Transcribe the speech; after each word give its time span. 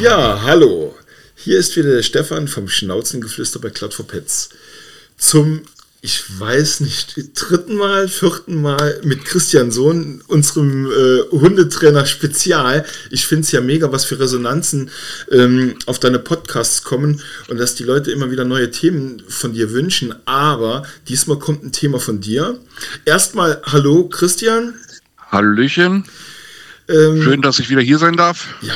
Ja, 0.00 0.42
hallo. 0.42 0.94
Hier 1.34 1.58
ist 1.58 1.74
wieder 1.76 1.92
der 1.92 2.02
Stefan 2.02 2.48
vom 2.48 2.68
Schnauzengeflüster 2.68 3.60
bei 3.60 3.70
Cloud 3.70 3.94
for 3.94 4.06
Pets. 4.06 4.50
Zum 5.16 5.62
ich 6.00 6.38
weiß 6.38 6.80
nicht, 6.80 7.16
dritten 7.34 7.74
Mal, 7.74 8.06
vierten 8.06 8.62
Mal 8.62 9.00
mit 9.02 9.24
Christian 9.24 9.72
Sohn, 9.72 10.22
unserem 10.28 10.86
äh, 10.86 11.22
Hundetrainer 11.32 12.06
Spezial. 12.06 12.84
Ich 13.10 13.26
finde 13.26 13.42
es 13.42 13.50
ja 13.50 13.60
mega, 13.60 13.90
was 13.90 14.04
für 14.04 14.20
Resonanzen 14.20 14.90
ähm, 15.32 15.74
auf 15.86 15.98
deine 15.98 16.20
Podcasts 16.20 16.84
kommen 16.84 17.20
und 17.48 17.58
dass 17.58 17.74
die 17.74 17.82
Leute 17.82 18.12
immer 18.12 18.30
wieder 18.30 18.44
neue 18.44 18.70
Themen 18.70 19.22
von 19.26 19.54
dir 19.54 19.72
wünschen. 19.72 20.14
Aber 20.24 20.84
diesmal 21.08 21.40
kommt 21.40 21.64
ein 21.64 21.72
Thema 21.72 21.98
von 21.98 22.20
dir. 22.20 22.60
Erstmal, 23.04 23.60
hallo 23.64 24.08
Christian. 24.08 24.74
Hallöchen. 25.30 26.04
Ähm, 26.88 27.22
Schön, 27.22 27.42
dass 27.42 27.58
ich 27.58 27.68
wieder 27.70 27.82
hier 27.82 27.98
sein 27.98 28.16
darf. 28.16 28.54
Ja, 28.62 28.74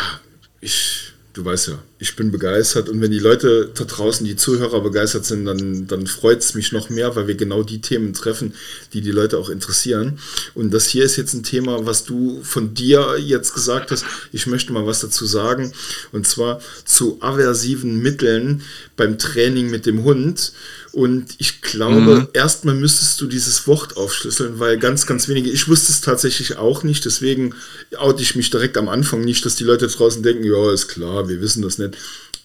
ich 0.61 1.12
du 1.33 1.45
weißt 1.45 1.69
ja, 1.69 1.78
ich 2.02 2.16
bin 2.16 2.33
begeistert 2.33 2.88
und 2.88 3.01
wenn 3.01 3.12
die 3.12 3.20
Leute 3.20 3.70
da 3.73 3.84
draußen, 3.84 4.27
die 4.27 4.34
Zuhörer 4.34 4.80
begeistert 4.80 5.24
sind, 5.24 5.45
dann, 5.45 5.87
dann 5.87 6.09
freut 6.09 6.41
es 6.41 6.55
mich 6.55 6.73
noch 6.73 6.91
mehr, 6.91 7.15
weil 7.15 7.28
wir 7.28 7.37
genau 7.37 7.62
die 7.62 7.80
Themen 7.80 8.12
treffen, 8.12 8.55
die 8.92 9.02
die 9.02 9.12
Leute 9.12 9.38
auch 9.38 9.48
interessieren. 9.48 10.19
Und 10.55 10.75
das 10.75 10.88
hier 10.88 11.05
ist 11.05 11.16
jetzt 11.16 11.33
ein 11.33 11.45
Thema, 11.45 11.87
was 11.87 12.05
du 12.05 12.42
von 12.42 12.75
dir 12.75 13.19
jetzt 13.19 13.55
gesagt 13.55 13.92
hast. 13.92 14.05
Ich 14.33 14.48
möchte 14.48 14.73
mal 14.73 14.84
was 14.84 14.98
dazu 14.98 15.27
sagen 15.27 15.73
und 16.11 16.27
zwar 16.27 16.61
zu 16.84 17.19
aversiven 17.20 18.03
Mitteln 18.03 18.62
beim 18.97 19.16
Training 19.16 19.70
mit 19.70 19.87
dem 19.87 20.03
Hund. 20.03 20.53
Und 20.92 21.37
ich 21.39 21.62
glaube, 21.62 22.00
mhm. 22.00 22.28
erstmal 22.34 22.75
müsstest 22.75 23.19
du 23.20 23.27
dieses 23.27 23.66
Wort 23.66 23.97
aufschlüsseln, 23.97 24.59
weil 24.59 24.78
ganz, 24.78 25.06
ganz 25.06 25.27
wenige, 25.27 25.50
ich 25.50 25.66
wusste 25.66 25.91
es 25.91 26.03
tatsächlich 26.03 26.59
auch 26.59 26.83
nicht, 26.83 27.06
deswegen 27.06 27.55
oute 27.97 28.23
ich 28.23 28.36
mich 28.36 28.50
direkt 28.50 28.77
am 28.77 28.91
Anfang 28.91 29.23
nicht, 29.23 29.47
dass 29.47 29.55
die 29.55 29.64
Leute 29.64 29.86
draußen 29.86 30.23
denken, 30.23 30.45
ja, 30.45 30.70
ist 30.70 30.89
klar, 30.89 31.30
wir 31.30 31.41
wissen 31.41 31.62
das 31.62 31.78
nicht. 31.78 31.92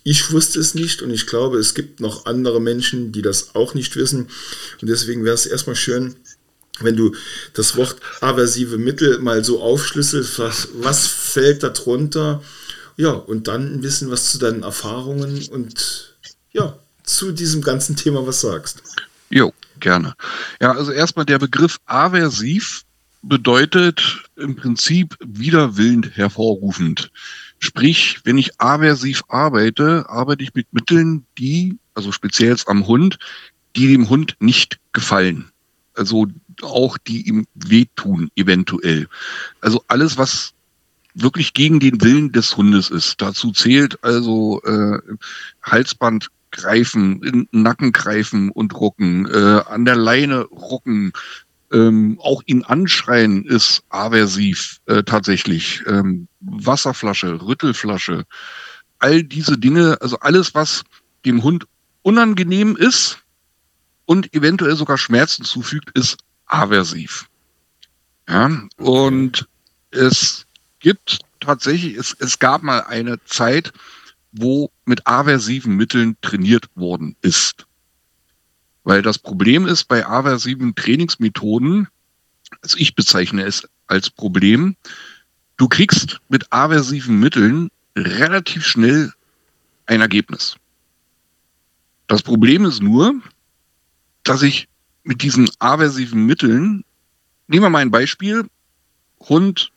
Ich 0.04 0.32
wusste 0.32 0.60
es 0.60 0.74
nicht 0.74 1.02
und 1.02 1.12
ich 1.12 1.28
glaube, 1.28 1.58
es 1.58 1.74
gibt 1.74 2.00
noch 2.00 2.26
andere 2.26 2.62
Menschen, 2.62 3.12
die 3.12 3.22
das 3.22 3.56
auch 3.56 3.74
nicht 3.74 3.96
wissen. 3.96 4.30
Und 4.82 4.90
deswegen 4.90 5.26
wäre 5.26 5.36
es 5.36 5.46
erstmal 5.46 5.76
schön, 5.76 6.16
wenn 6.80 6.96
du 6.96 7.14
das 7.54 7.76
Wort 7.76 7.98
aversive 8.22 8.78
Mittel 8.78 9.20
mal 9.20 9.44
so 9.44 9.62
aufschlüsselst, 9.62 10.40
was, 10.40 10.70
was 10.74 11.08
fällt 11.08 11.64
darunter? 11.64 12.42
Ja, 12.96 13.12
und 13.12 13.48
dann 13.48 13.74
ein 13.74 13.82
bisschen 13.82 14.10
was 14.10 14.32
zu 14.32 14.38
deinen 14.38 14.64
Erfahrungen 14.64 15.48
und 15.50 16.16
ja, 16.52 16.78
zu 17.04 17.32
diesem 17.32 17.62
ganzen 17.62 17.96
Thema 17.96 18.26
was 18.26 18.42
sagst. 18.42 18.84
Jo, 19.30 19.54
gerne. 19.80 20.14
Ja, 20.62 20.72
also 20.72 20.92
erstmal 20.92 21.26
der 21.26 21.40
Begriff 21.40 21.78
aversiv 21.86 22.84
bedeutet 23.22 24.24
im 24.36 24.56
Prinzip 24.56 25.16
widerwillend 25.20 26.16
hervorrufend. 26.16 27.12
Sprich, 27.60 28.20
wenn 28.24 28.38
ich 28.38 28.60
aversiv 28.60 29.24
arbeite, 29.28 30.10
arbeite 30.10 30.44
ich 30.44 30.54
mit 30.54 30.72
Mitteln, 30.74 31.26
die, 31.38 31.78
also 31.94 32.12
speziell 32.12 32.56
am 32.68 32.88
Hund, 32.88 33.18
die 33.76 33.88
dem 33.88 34.10
Hund 34.10 34.36
nicht 34.40 34.80
gefallen. 34.94 35.52
Also 35.96 36.28
auch 36.62 36.98
die 36.98 37.28
ihm 37.28 37.48
wehtun, 37.56 38.30
eventuell. 38.36 39.08
Also 39.62 39.84
alles, 39.88 40.18
was 40.18 40.54
wirklich 41.16 41.54
gegen 41.54 41.80
den 41.80 42.02
Willen 42.02 42.32
des 42.32 42.56
Hundes 42.56 42.90
ist. 42.90 43.22
Dazu 43.22 43.52
zählt 43.52 44.04
also 44.04 44.62
äh, 44.64 45.00
Halsband 45.64 46.30
greifen, 46.52 47.24
in 47.24 47.48
Nacken 47.52 47.92
greifen 47.92 48.50
und 48.52 48.74
rucken, 48.76 49.28
äh, 49.28 49.62
an 49.68 49.86
der 49.86 49.96
Leine 49.96 50.44
rucken, 50.44 51.12
ähm, 51.72 52.20
auch 52.22 52.42
ihn 52.46 52.64
anschreien 52.64 53.46
ist 53.46 53.84
aversiv 53.90 54.80
äh, 54.86 55.04
tatsächlich. 55.04 55.84
Ähm, 55.88 56.28
Wasserflasche, 56.40 57.42
Rüttelflasche, 57.42 58.26
all 59.00 59.24
diese 59.24 59.58
Dinge, 59.58 59.98
also 60.02 60.20
alles, 60.20 60.56
was 60.56 60.84
dem 61.26 61.44
Hund 61.44 61.68
unangenehm 62.02 62.76
ist 62.76 63.20
und 64.06 64.34
eventuell 64.34 64.76
sogar 64.76 64.98
Schmerzen 64.98 65.44
zufügt, 65.44 65.92
ist 65.98 66.18
aversiv. 66.46 67.28
Ja, 68.30 68.50
und 68.78 69.48
es 69.92 70.46
gibt 70.80 71.20
tatsächlich, 71.40 71.96
es, 71.96 72.16
es 72.20 72.40
gab 72.40 72.64
mal 72.64 72.82
eine 72.82 73.24
Zeit, 73.26 73.74
wo 74.32 74.72
mit 74.86 75.08
aversiven 75.08 75.76
Mitteln 75.76 76.18
trainiert 76.22 76.68
worden 76.76 77.16
ist. 77.22 77.67
Weil 78.88 79.02
das 79.02 79.20
Problem 79.20 79.68
ist 79.68 79.90
bei 79.90 80.06
aversiven 80.06 80.74
Trainingsmethoden, 80.74 81.90
also 82.62 82.78
ich 82.78 82.96
bezeichne 82.96 83.44
es 83.44 83.68
als 83.88 84.10
Problem, 84.10 84.78
du 85.58 85.68
kriegst 85.68 86.22
mit 86.30 86.54
aversiven 86.54 87.20
Mitteln 87.20 87.70
relativ 87.98 88.66
schnell 88.66 89.12
ein 89.88 90.00
Ergebnis. 90.00 90.56
Das 92.08 92.24
Problem 92.24 92.64
ist 92.64 92.82
nur, 92.82 93.22
dass 94.24 94.42
ich 94.42 94.70
mit 95.04 95.22
diesen 95.22 95.50
aversiven 95.60 96.26
Mitteln, 96.26 96.86
nehmen 97.48 97.66
wir 97.66 97.70
mal 97.70 97.80
ein 97.80 97.92
Beispiel, 97.92 98.46
Hund 99.20 99.70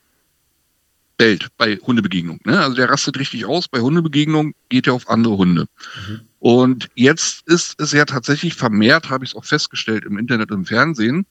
bellt 1.17 1.49
bei 1.57 1.75
Hundebegegnung. 1.75 2.39
Ne? 2.45 2.57
Also 2.57 2.77
der 2.77 2.89
rastet 2.89 3.19
richtig 3.19 3.43
aus. 3.43 3.67
Bei 3.67 3.81
Hundebegegnung 3.81 4.53
geht 4.69 4.87
er 4.87 4.93
auf 4.93 5.09
andere 5.09 5.35
Hunde. 5.35 5.67
Mhm. 6.07 6.21
Und 6.41 6.89
jetzt 6.95 7.47
ist 7.47 7.79
es 7.79 7.91
ja 7.91 8.03
tatsächlich 8.03 8.55
vermehrt, 8.55 9.11
habe 9.11 9.23
ich 9.23 9.29
es 9.29 9.35
auch 9.35 9.45
festgestellt 9.45 10.05
im 10.05 10.17
Internet 10.17 10.49
und 10.49 10.61
im 10.61 10.65
Fernsehen, 10.65 11.27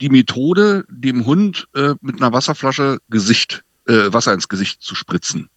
die 0.00 0.08
Methode, 0.08 0.84
dem 0.88 1.24
Hund 1.24 1.68
äh, 1.76 1.94
mit 2.00 2.20
einer 2.20 2.32
Wasserflasche 2.32 2.98
Gesicht, 3.10 3.62
äh, 3.86 4.12
Wasser 4.12 4.34
ins 4.34 4.48
Gesicht 4.48 4.82
zu 4.82 4.96
spritzen. 4.96 5.48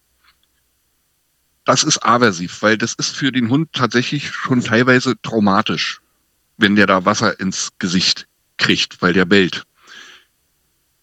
Das 1.64 1.82
ist 1.82 2.04
aversiv, 2.04 2.62
weil 2.62 2.78
das 2.78 2.94
ist 2.94 3.16
für 3.16 3.32
den 3.32 3.50
Hund 3.50 3.72
tatsächlich 3.72 4.30
schon 4.30 4.60
teilweise 4.62 5.20
traumatisch, 5.22 6.00
wenn 6.56 6.76
der 6.76 6.86
da 6.86 7.04
Wasser 7.04 7.40
ins 7.40 7.72
Gesicht 7.80 8.28
kriegt, 8.58 9.02
weil 9.02 9.12
der 9.12 9.24
bellt. 9.24 9.64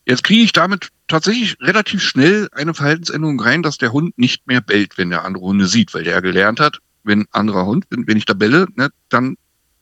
Jetzt 0.05 0.23
kriege 0.23 0.43
ich 0.43 0.53
damit 0.53 0.91
tatsächlich 1.09 1.57
relativ 1.59 2.01
schnell 2.01 2.47
eine 2.53 2.73
Verhaltensänderung 2.73 3.41
rein, 3.41 3.63
dass 3.63 3.77
der 3.77 3.91
Hund 3.91 4.17
nicht 4.17 4.47
mehr 4.47 4.61
bellt, 4.61 4.97
wenn 4.97 5.09
der 5.09 5.25
andere 5.25 5.43
Hunde 5.43 5.67
sieht, 5.67 5.93
weil 5.93 6.05
der 6.05 6.21
gelernt 6.21 6.61
hat, 6.61 6.79
wenn 7.03 7.25
anderer 7.31 7.65
Hund, 7.65 7.85
wenn, 7.89 8.07
wenn 8.07 8.17
ich 8.17 8.25
da 8.25 8.33
belle, 8.33 8.67
ne, 8.75 8.89
dann 9.09 9.37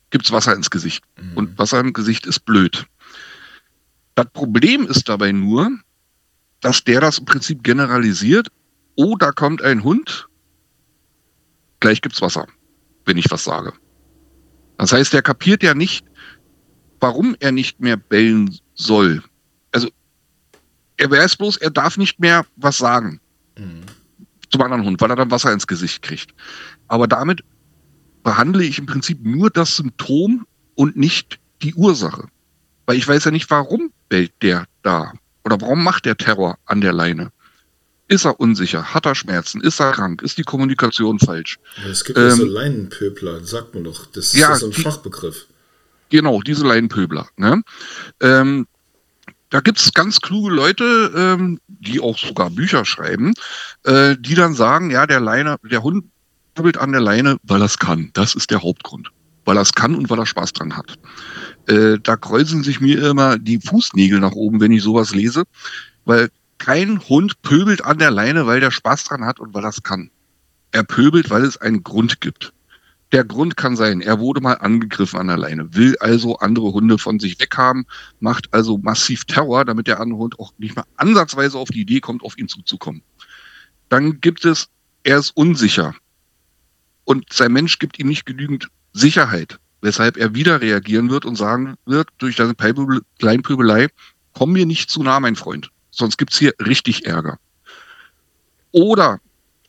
gibt's 0.10 0.32
Wasser 0.32 0.56
ins 0.56 0.70
Gesicht. 0.70 1.04
Mhm. 1.20 1.38
Und 1.38 1.58
Wasser 1.60 1.80
im 1.80 1.94
Gesicht 1.94 2.26
ist 2.26 2.46
blöd. 2.46 2.86
Das 4.16 4.28
Problem 4.34 4.88
ist 4.88 5.08
dabei 5.08 5.32
nur, 5.32 5.72
dass 6.62 6.84
der 6.84 7.02
das 7.02 7.20
im 7.20 7.26
Prinzip 7.26 7.64
generalisiert. 7.64 8.48
Oh, 8.96 9.16
da 9.16 9.32
kommt 9.32 9.62
ein 9.62 9.84
Hund, 9.84 10.28
gleich 11.80 12.02
gibt's 12.02 12.22
Wasser, 12.22 12.48
wenn 13.06 13.18
ich 13.18 13.32
was 13.32 13.44
sage. 13.44 13.74
Das 14.78 14.92
heißt, 14.92 15.14
der 15.14 15.22
kapiert 15.22 15.64
ja 15.64 15.74
nicht, 15.74 16.06
warum 17.00 17.36
er 17.40 17.52
nicht 17.52 17.80
mehr 17.80 17.98
bellen 17.98 18.58
soll. 18.76 19.24
Also 19.72 19.90
er 20.98 21.12
weiß 21.12 21.38
bloß, 21.38 21.58
er 21.58 21.70
darf 21.70 21.98
nicht 21.98 22.20
mehr 22.20 22.46
was 22.58 22.78
sagen 22.78 23.22
mhm. 23.58 23.84
Zum 24.50 24.62
anderen 24.62 24.86
Hund, 24.86 25.00
weil 25.02 25.10
er 25.10 25.16
dann 25.16 25.32
Wasser 25.32 25.54
ins 25.54 25.68
Gesicht 25.68 26.02
kriegt. 26.02 26.34
Aber 26.88 27.08
damit 27.08 27.44
behandle 28.24 28.64
ich 28.64 28.80
im 28.80 28.86
Prinzip 28.86 29.24
nur 29.24 29.50
das 29.50 29.76
Symptom 29.76 30.46
und 30.76 30.96
nicht 30.96 31.40
die 31.62 31.74
Ursache. 31.76 32.28
Weil 32.86 32.98
ich 32.98 33.08
weiß 33.08 33.26
ja 33.26 33.32
nicht, 33.32 33.50
warum 33.50 33.92
bellt 34.08 34.34
der 34.42 34.66
da? 34.82 35.14
Oder 35.44 35.62
warum 35.62 35.84
macht 35.84 36.06
der 36.06 36.18
Terror 36.18 36.58
an 36.66 36.82
der 36.82 36.94
Leine? 36.94 37.32
Ist 38.08 38.26
er 38.26 38.40
unsicher? 38.40 38.96
Hat 38.96 39.06
er 39.06 39.14
Schmerzen? 39.14 39.62
Ist 39.62 39.80
er 39.80 39.92
krank? 39.92 40.24
Ist 40.24 40.40
die 40.40 40.44
Kommunikation 40.44 41.20
falsch? 41.20 41.60
es 41.90 42.04
gibt 42.04 42.18
ähm, 42.18 42.26
ja 42.26 42.36
so 42.36 42.46
Leinenpöbler, 42.46 43.44
sagt 43.44 43.76
man 43.76 43.84
doch. 43.84 44.08
Das 44.08 44.34
ja, 44.34 44.54
ist 44.54 44.62
so 44.62 44.66
ein 44.66 44.72
die, 44.72 44.82
Fachbegriff. 44.82 45.46
Genau, 46.10 46.42
diese 46.42 46.66
Leinenpöbler. 46.66 47.28
Ne? 47.38 47.62
Ähm, 48.20 48.68
da 49.50 49.62
gibt's 49.62 49.94
ganz 49.94 50.22
kluge 50.22 50.54
Leute, 50.54 51.12
ähm, 51.16 51.60
die 51.68 52.00
auch 52.00 52.18
sogar 52.18 52.50
Bücher 52.50 52.86
schreiben, 52.86 53.34
äh, 53.84 54.16
die 54.20 54.36
dann 54.36 54.54
sagen, 54.54 54.92
ja, 54.92 55.08
der 55.08 55.20
Leine, 55.20 55.58
der 55.64 55.84
Hund 55.84 56.06
krabbelt 56.56 56.78
an 56.78 56.92
der 56.92 57.02
Leine, 57.02 57.38
weil 57.44 57.62
er 57.62 57.66
es 57.66 57.80
kann. 57.80 58.12
Das 58.14 58.36
ist 58.36 58.52
der 58.52 58.62
Hauptgrund. 58.62 59.10
Weil 59.46 59.58
er 59.58 59.62
es 59.62 59.74
kann 59.74 59.96
und 59.96 60.10
weil 60.10 60.20
er 60.20 60.26
Spaß 60.26 60.54
dran 60.54 60.76
hat. 60.76 61.00
Äh, 61.68 61.98
da 62.04 62.18
kreuzen 62.18 62.64
sich 62.64 62.80
mir 62.80 63.10
immer 63.10 63.40
die 63.40 63.60
Fußnägel 63.60 64.20
nach 64.20 64.34
oben, 64.34 64.60
wenn 64.60 64.72
ich 64.72 64.84
sowas 64.84 65.16
lese, 65.16 65.44
weil 66.06 66.30
kein 66.58 67.00
Hund 67.08 67.42
pöbelt 67.42 67.84
an 67.84 67.98
der 67.98 68.12
Leine, 68.12 68.46
weil 68.46 68.60
der 68.60 68.72
Spaß 68.72 69.06
dran 69.06 69.26
hat 69.26 69.40
und 69.40 69.54
weil 69.54 69.64
er 69.64 69.70
es 69.70 69.82
kann. 69.82 70.12
Er 70.72 70.84
pöbelt, 70.84 71.30
weil 71.30 71.44
es 71.44 71.58
einen 71.58 71.84
Grund 71.84 72.22
gibt. 72.22 72.54
Der 73.12 73.24
Grund 73.24 73.58
kann 73.58 73.76
sein, 73.76 74.02
er 74.02 74.20
wurde 74.20 74.40
mal 74.40 74.54
angegriffen 74.54 75.20
an 75.20 75.28
der 75.28 75.38
Leine, 75.38 75.74
will 75.74 75.98
also 76.00 76.38
andere 76.38 76.72
Hunde 76.74 77.00
von 77.00 77.20
sich 77.20 77.40
weghaben, 77.40 77.86
macht 78.20 78.54
also 78.54 78.78
massiv 78.78 79.26
Terror, 79.26 79.66
damit 79.66 79.88
der 79.88 80.00
andere 80.00 80.20
Hund 80.20 80.40
auch 80.40 80.54
nicht 80.60 80.76
mal 80.76 80.86
ansatzweise 80.98 81.58
auf 81.58 81.70
die 81.70 81.82
Idee 81.82 82.02
kommt, 82.02 82.22
auf 82.22 82.38
ihn 82.38 82.48
zuzukommen. 82.48 83.02
Dann 83.90 84.22
gibt 84.22 84.46
es, 84.46 84.70
er 85.04 85.18
ist 85.18 85.32
unsicher 85.36 85.96
und 87.06 87.34
sein 87.34 87.52
Mensch 87.52 87.80
gibt 87.80 87.98
ihm 87.98 88.08
nicht 88.08 88.28
genügend 88.28 88.68
Sicherheit, 88.94 89.60
weshalb 89.82 90.18
er 90.18 90.36
wieder 90.36 90.62
reagieren 90.62 91.10
wird 91.10 91.26
und 91.26 91.36
sagen 91.36 91.76
wird, 91.86 92.10
durch 92.20 92.36
deine 92.36 92.54
Kleinpöbelei, 92.54 93.88
komm 94.34 94.54
mir 94.54 94.68
nicht 94.68 94.92
zu 94.92 95.02
nah, 95.02 95.20
mein 95.20 95.36
Freund. 95.36 95.72
sonst 95.90 96.18
gibt's 96.18 96.38
hier 96.38 96.54
richtig 96.64 97.08
Ärger. 97.08 97.40
Oder 98.72 99.20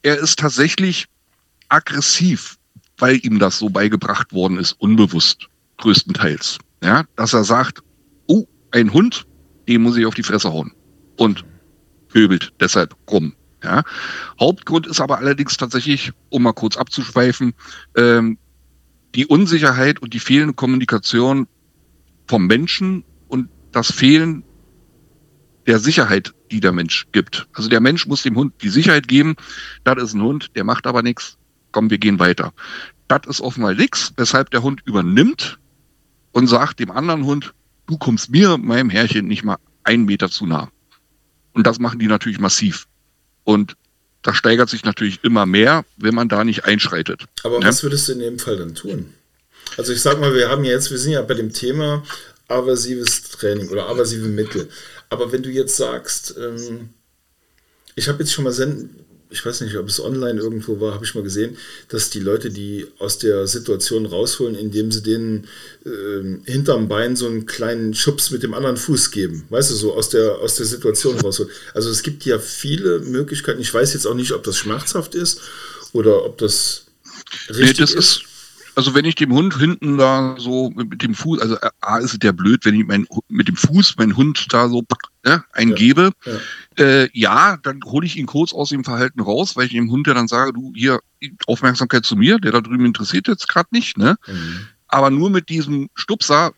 er 0.02 0.18
ist 0.18 0.38
tatsächlich 0.38 1.08
aggressiv, 1.68 2.58
weil 3.00 3.18
ihm 3.24 3.38
das 3.38 3.58
so 3.58 3.70
beigebracht 3.70 4.32
worden 4.32 4.58
ist, 4.58 4.72
unbewusst, 4.72 5.48
größtenteils. 5.78 6.58
Ja, 6.82 7.04
dass 7.16 7.34
er 7.34 7.44
sagt, 7.44 7.82
oh, 8.26 8.44
ein 8.70 8.92
Hund, 8.92 9.26
dem 9.68 9.82
muss 9.82 9.96
ich 9.96 10.06
auf 10.06 10.14
die 10.14 10.22
Fresse 10.22 10.52
hauen. 10.52 10.72
Und 11.16 11.44
pöbelt 12.08 12.52
deshalb 12.60 12.96
rum. 13.10 13.34
Ja. 13.62 13.82
Hauptgrund 14.38 14.86
ist 14.86 15.00
aber 15.00 15.18
allerdings 15.18 15.56
tatsächlich, 15.56 16.12
um 16.30 16.42
mal 16.42 16.52
kurz 16.52 16.76
abzuschweifen, 16.76 17.52
ähm, 17.96 18.38
die 19.14 19.26
Unsicherheit 19.26 20.00
und 20.00 20.14
die 20.14 20.20
fehlende 20.20 20.54
Kommunikation 20.54 21.46
vom 22.26 22.46
Menschen 22.46 23.04
und 23.28 23.48
das 23.72 23.92
Fehlen 23.92 24.44
der 25.66 25.78
Sicherheit, 25.78 26.32
die 26.50 26.60
der 26.60 26.72
Mensch 26.72 27.06
gibt. 27.12 27.48
Also 27.52 27.68
der 27.68 27.80
Mensch 27.80 28.06
muss 28.06 28.22
dem 28.22 28.36
Hund 28.36 28.54
die 28.62 28.68
Sicherheit 28.68 29.08
geben, 29.08 29.36
das 29.84 30.02
ist 30.02 30.14
ein 30.14 30.22
Hund, 30.22 30.50
der 30.56 30.64
macht 30.64 30.86
aber 30.86 31.02
nichts, 31.02 31.36
komm, 31.72 31.90
wir 31.90 31.98
gehen 31.98 32.18
weiter. 32.18 32.52
Das 33.08 33.22
ist 33.26 33.40
offenbar 33.40 33.74
nichts, 33.74 34.12
weshalb 34.16 34.50
der 34.50 34.62
Hund 34.62 34.82
übernimmt 34.84 35.58
und 36.32 36.46
sagt 36.46 36.78
dem 36.78 36.90
anderen 36.90 37.24
Hund, 37.24 37.54
du 37.86 37.98
kommst 37.98 38.30
mir, 38.30 38.56
meinem 38.58 38.90
Herrchen, 38.90 39.26
nicht 39.26 39.42
mal 39.42 39.58
einen 39.82 40.04
Meter 40.04 40.30
zu 40.30 40.46
nah. 40.46 40.70
Und 41.52 41.66
das 41.66 41.78
machen 41.78 41.98
die 41.98 42.06
natürlich 42.06 42.38
massiv. 42.38 42.86
Und 43.44 43.76
das 44.22 44.36
steigert 44.36 44.68
sich 44.68 44.84
natürlich 44.84 45.24
immer 45.24 45.46
mehr, 45.46 45.84
wenn 45.96 46.14
man 46.14 46.28
da 46.28 46.44
nicht 46.44 46.64
einschreitet. 46.64 47.24
Aber 47.42 47.60
ja? 47.60 47.66
was 47.66 47.82
würdest 47.82 48.08
du 48.08 48.12
in 48.12 48.20
dem 48.20 48.38
Fall 48.38 48.56
dann 48.56 48.74
tun? 48.74 49.14
Also 49.76 49.92
ich 49.92 50.02
sag 50.02 50.20
mal, 50.20 50.34
wir 50.34 50.48
haben 50.48 50.64
ja 50.64 50.72
jetzt, 50.72 50.90
wir 50.90 50.98
sind 50.98 51.12
ja 51.12 51.22
bei 51.22 51.34
dem 51.34 51.52
Thema 51.52 52.04
aversives 52.48 53.22
Training 53.30 53.68
oder 53.68 53.88
aversive 53.88 54.28
Mittel. 54.28 54.68
Aber 55.08 55.32
wenn 55.32 55.42
du 55.42 55.50
jetzt 55.50 55.76
sagst, 55.76 56.34
ähm, 56.38 56.90
ich 57.94 58.08
habe 58.08 58.20
jetzt 58.20 58.32
schon 58.32 58.44
mal 58.44 58.52
Senden, 58.52 59.04
ich 59.30 59.44
weiß 59.44 59.60
nicht, 59.62 59.76
ob 59.76 59.88
es 59.88 60.00
online 60.00 60.40
irgendwo 60.40 60.80
war, 60.80 60.94
habe 60.94 61.04
ich 61.04 61.14
mal 61.14 61.22
gesehen, 61.22 61.56
dass 61.88 62.10
die 62.10 62.20
Leute, 62.20 62.50
die 62.50 62.86
aus 62.98 63.18
der 63.18 63.46
Situation 63.46 64.06
rausholen, 64.06 64.54
indem 64.56 64.90
sie 64.90 65.02
denen 65.02 65.46
äh, 65.84 66.50
hinterm 66.50 66.88
Bein 66.88 67.16
so 67.16 67.26
einen 67.26 67.46
kleinen 67.46 67.94
Schubs 67.94 68.30
mit 68.30 68.42
dem 68.42 68.54
anderen 68.54 68.76
Fuß 68.76 69.10
geben. 69.10 69.44
Weißt 69.50 69.70
du, 69.70 69.74
so 69.74 69.94
aus 69.94 70.08
der, 70.08 70.38
aus 70.38 70.56
der 70.56 70.66
Situation 70.66 71.18
rausholen. 71.18 71.52
Also 71.74 71.90
es 71.90 72.02
gibt 72.02 72.24
ja 72.24 72.38
viele 72.38 73.00
Möglichkeiten. 73.00 73.60
Ich 73.60 73.72
weiß 73.72 73.94
jetzt 73.94 74.06
auch 74.06 74.14
nicht, 74.14 74.32
ob 74.32 74.42
das 74.42 74.58
schmerzhaft 74.58 75.14
ist 75.14 75.40
oder 75.92 76.24
ob 76.24 76.38
das 76.38 76.86
richtig 77.48 77.66
nee, 77.66 77.72
das 77.74 77.90
ist. 77.92 77.96
ist 77.96 78.24
also 78.74 78.94
wenn 78.94 79.04
ich 79.04 79.14
dem 79.14 79.32
Hund 79.32 79.58
hinten 79.58 79.98
da 79.98 80.36
so 80.38 80.70
mit 80.70 81.02
dem 81.02 81.14
Fuß, 81.14 81.40
also 81.40 81.56
A 81.80 81.98
ist 81.98 82.14
es 82.14 82.18
ja 82.22 82.32
blöd, 82.32 82.64
wenn 82.64 82.74
ich 82.74 82.86
mein, 82.86 83.06
mit 83.28 83.48
dem 83.48 83.56
Fuß 83.56 83.96
meinen 83.98 84.16
Hund 84.16 84.46
da 84.50 84.68
so 84.68 84.82
ne, 85.24 85.44
eingebe. 85.52 86.12
Ja, 86.24 86.32
ja. 86.32 86.84
Äh, 86.84 87.08
ja 87.12 87.56
dann 87.62 87.80
hole 87.84 88.06
ich 88.06 88.16
ihn 88.16 88.26
kurz 88.26 88.52
aus 88.52 88.70
dem 88.70 88.84
Verhalten 88.84 89.20
raus, 89.20 89.56
weil 89.56 89.66
ich 89.66 89.72
dem 89.72 89.90
Hund 89.90 90.06
ja 90.06 90.14
dann 90.14 90.28
sage, 90.28 90.52
du 90.52 90.72
hier 90.74 91.00
Aufmerksamkeit 91.46 92.04
zu 92.04 92.16
mir, 92.16 92.38
der 92.38 92.52
da 92.52 92.60
drüben 92.60 92.86
interessiert 92.86 93.28
jetzt 93.28 93.48
gerade 93.48 93.68
nicht. 93.72 93.98
Ne? 93.98 94.16
Mhm. 94.26 94.66
Aber 94.88 95.10
nur 95.10 95.30
mit 95.30 95.48
diesem 95.48 95.88
Stupser 95.94 96.52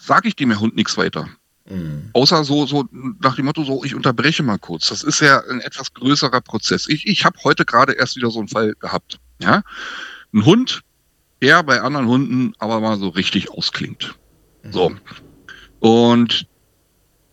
sage 0.00 0.28
ich 0.28 0.36
dem 0.36 0.58
Hund 0.58 0.76
nichts 0.76 0.96
weiter. 0.96 1.28
Mhm. 1.68 2.10
Außer 2.12 2.44
so, 2.44 2.66
so 2.66 2.88
nach 3.20 3.36
dem 3.36 3.44
Motto, 3.44 3.64
so, 3.64 3.84
ich 3.84 3.94
unterbreche 3.94 4.42
mal 4.42 4.58
kurz. 4.58 4.88
Das 4.88 5.02
ist 5.02 5.20
ja 5.20 5.42
ein 5.48 5.60
etwas 5.60 5.94
größerer 5.94 6.40
Prozess. 6.40 6.88
Ich, 6.88 7.06
ich 7.06 7.24
habe 7.24 7.38
heute 7.44 7.64
gerade 7.64 7.92
erst 7.92 8.16
wieder 8.16 8.30
so 8.30 8.40
einen 8.40 8.48
Fall 8.48 8.74
gehabt. 8.80 9.18
Ja? 9.40 9.62
Ein 10.32 10.44
Hund, 10.44 10.82
der 11.42 11.62
bei 11.62 11.80
anderen 11.80 12.06
Hunden 12.06 12.54
aber 12.58 12.80
mal 12.80 12.98
so 12.98 13.08
richtig 13.08 13.50
ausklingt. 13.50 14.14
Mhm. 14.62 14.72
So. 14.72 14.92
Und 15.78 16.46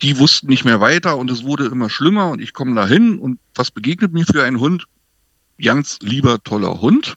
die 0.01 0.17
wussten 0.19 0.47
nicht 0.47 0.65
mehr 0.65 0.79
weiter 0.79 1.17
und 1.17 1.31
es 1.31 1.43
wurde 1.43 1.65
immer 1.65 1.89
schlimmer 1.89 2.29
und 2.29 2.41
ich 2.41 2.53
komme 2.53 2.75
da 2.75 2.87
hin 2.87 3.17
und 3.19 3.39
was 3.55 3.71
begegnet 3.71 4.13
mir 4.13 4.25
für 4.25 4.43
einen 4.43 4.59
Hund? 4.59 4.85
Ganz 5.61 5.99
lieber, 6.01 6.43
toller 6.43 6.81
Hund. 6.81 7.15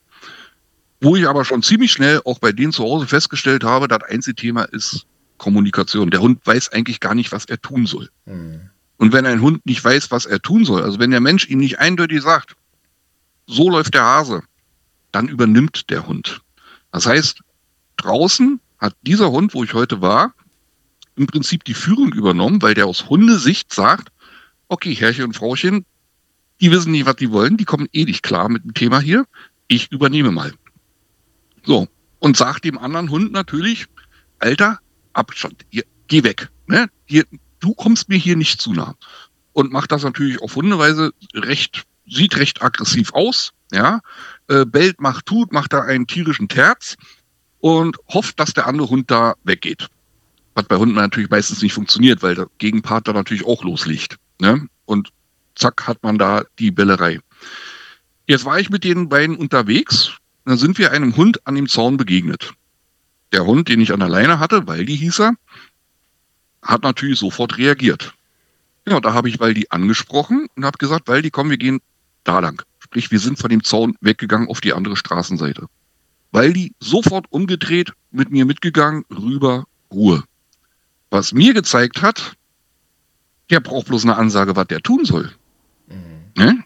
Wo 1.02 1.16
ich 1.16 1.26
aber 1.26 1.44
schon 1.44 1.62
ziemlich 1.62 1.92
schnell 1.92 2.20
auch 2.24 2.38
bei 2.38 2.52
denen 2.52 2.72
zu 2.72 2.82
Hause 2.84 3.06
festgestellt 3.06 3.64
habe, 3.64 3.88
das 3.88 4.02
einzige 4.02 4.34
Thema 4.34 4.64
ist 4.64 5.06
Kommunikation. 5.38 6.10
Der 6.10 6.20
Hund 6.20 6.46
weiß 6.46 6.70
eigentlich 6.72 7.00
gar 7.00 7.14
nicht, 7.14 7.32
was 7.32 7.46
er 7.46 7.60
tun 7.60 7.86
soll. 7.86 8.10
Mhm. 8.26 8.70
Und 8.98 9.12
wenn 9.12 9.24
ein 9.24 9.40
Hund 9.40 9.64
nicht 9.64 9.82
weiß, 9.82 10.10
was 10.10 10.26
er 10.26 10.40
tun 10.40 10.66
soll, 10.66 10.82
also 10.82 10.98
wenn 10.98 11.10
der 11.10 11.20
Mensch 11.20 11.48
ihm 11.48 11.58
nicht 11.58 11.78
eindeutig 11.78 12.20
sagt, 12.20 12.54
so 13.46 13.70
läuft 13.70 13.94
der 13.94 14.04
Hase, 14.04 14.42
dann 15.12 15.28
übernimmt 15.28 15.88
der 15.90 16.06
Hund. 16.06 16.42
Das 16.92 17.06
heißt, 17.06 17.40
draußen 17.96 18.60
hat 18.78 18.94
dieser 19.02 19.30
Hund, 19.30 19.54
wo 19.54 19.64
ich 19.64 19.72
heute 19.74 20.02
war, 20.02 20.34
im 21.20 21.26
Prinzip 21.26 21.64
die 21.64 21.74
Führung 21.74 22.14
übernommen, 22.14 22.62
weil 22.62 22.72
der 22.72 22.86
aus 22.86 23.10
Hundesicht 23.10 23.74
sagt, 23.74 24.08
okay, 24.68 24.94
Herrchen 24.94 25.24
und 25.26 25.36
Frauchen, 25.36 25.84
die 26.62 26.70
wissen 26.70 26.92
nicht, 26.92 27.04
was 27.04 27.16
die 27.16 27.30
wollen, 27.30 27.58
die 27.58 27.66
kommen 27.66 27.88
eh 27.92 28.04
nicht 28.04 28.22
klar 28.22 28.48
mit 28.48 28.64
dem 28.64 28.72
Thema 28.72 29.00
hier, 29.00 29.26
ich 29.68 29.92
übernehme 29.92 30.30
mal. 30.30 30.54
So, 31.62 31.88
und 32.20 32.38
sagt 32.38 32.64
dem 32.64 32.78
anderen 32.78 33.10
Hund 33.10 33.32
natürlich, 33.32 33.86
Alter, 34.38 34.78
Abstand, 35.12 35.66
hier, 35.68 35.84
geh 36.08 36.24
weg. 36.24 36.48
Ne? 36.66 36.88
Hier, 37.04 37.24
du 37.60 37.74
kommst 37.74 38.08
mir 38.08 38.16
hier 38.16 38.36
nicht 38.36 38.62
zu 38.62 38.72
nah. 38.72 38.94
Und 39.52 39.72
macht 39.72 39.92
das 39.92 40.04
natürlich 40.04 40.40
auf 40.40 40.56
Hundeweise 40.56 41.12
recht, 41.34 41.82
sieht 42.06 42.38
recht 42.38 42.62
aggressiv 42.62 43.12
aus, 43.12 43.52
ja, 43.72 44.00
äh, 44.48 44.64
bellt, 44.64 45.02
macht, 45.02 45.26
tut, 45.26 45.52
macht 45.52 45.74
da 45.74 45.82
einen 45.82 46.06
tierischen 46.06 46.48
Terz 46.48 46.96
und 47.58 47.98
hofft, 48.08 48.40
dass 48.40 48.54
der 48.54 48.66
andere 48.66 48.88
Hund 48.88 49.10
da 49.10 49.34
weggeht. 49.44 49.90
Was 50.60 50.68
bei 50.68 50.76
Hunden 50.76 50.94
natürlich 50.94 51.30
meistens 51.30 51.62
nicht 51.62 51.72
funktioniert, 51.72 52.22
weil 52.22 52.34
der 52.34 52.46
Gegenpart 52.58 53.08
da 53.08 53.14
natürlich 53.14 53.46
auch 53.46 53.64
loslegt. 53.64 54.16
Ne? 54.40 54.68
Und 54.84 55.08
zack, 55.54 55.86
hat 55.86 56.02
man 56.02 56.18
da 56.18 56.44
die 56.58 56.70
Bellerei. 56.70 57.20
Jetzt 58.26 58.44
war 58.44 58.60
ich 58.60 58.68
mit 58.68 58.84
den 58.84 59.08
beiden 59.08 59.36
unterwegs, 59.36 60.12
dann 60.44 60.58
sind 60.58 60.76
wir 60.76 60.92
einem 60.92 61.16
Hund 61.16 61.46
an 61.46 61.54
dem 61.54 61.66
Zaun 61.66 61.96
begegnet. 61.96 62.52
Der 63.32 63.46
Hund, 63.46 63.68
den 63.68 63.80
ich 63.80 63.90
an 63.90 64.00
der 64.00 64.10
Leine 64.10 64.38
hatte, 64.38 64.66
Waldi 64.66 64.98
hieß 64.98 65.20
er, 65.20 65.32
hat 66.60 66.82
natürlich 66.82 67.18
sofort 67.18 67.56
reagiert. 67.56 68.12
Ja, 68.86 69.00
da 69.00 69.14
habe 69.14 69.30
ich 69.30 69.40
Waldi 69.40 69.68
angesprochen 69.70 70.46
und 70.56 70.66
habe 70.66 70.76
gesagt, 70.76 71.08
Waldi, 71.08 71.30
komm, 71.30 71.48
wir 71.48 71.56
gehen 71.56 71.80
da 72.24 72.38
lang. 72.38 72.62
Sprich, 72.80 73.10
wir 73.10 73.18
sind 73.18 73.38
von 73.38 73.48
dem 73.48 73.64
Zaun 73.64 73.96
weggegangen 74.02 74.48
auf 74.48 74.60
die 74.60 74.74
andere 74.74 74.96
Straßenseite. 74.96 75.68
Weil 76.32 76.52
die 76.52 76.74
sofort 76.80 77.24
umgedreht, 77.30 77.94
mit 78.10 78.30
mir 78.30 78.44
mitgegangen, 78.44 79.04
rüber, 79.10 79.64
Ruhe. 79.90 80.22
Was 81.10 81.32
mir 81.32 81.54
gezeigt 81.54 82.02
hat, 82.02 82.36
der 83.50 83.60
braucht 83.60 83.88
bloß 83.88 84.04
eine 84.04 84.16
Ansage, 84.16 84.56
was 84.56 84.68
der 84.68 84.80
tun 84.80 85.04
soll. 85.04 85.30
Mhm. 85.88 86.32
Ne? 86.36 86.64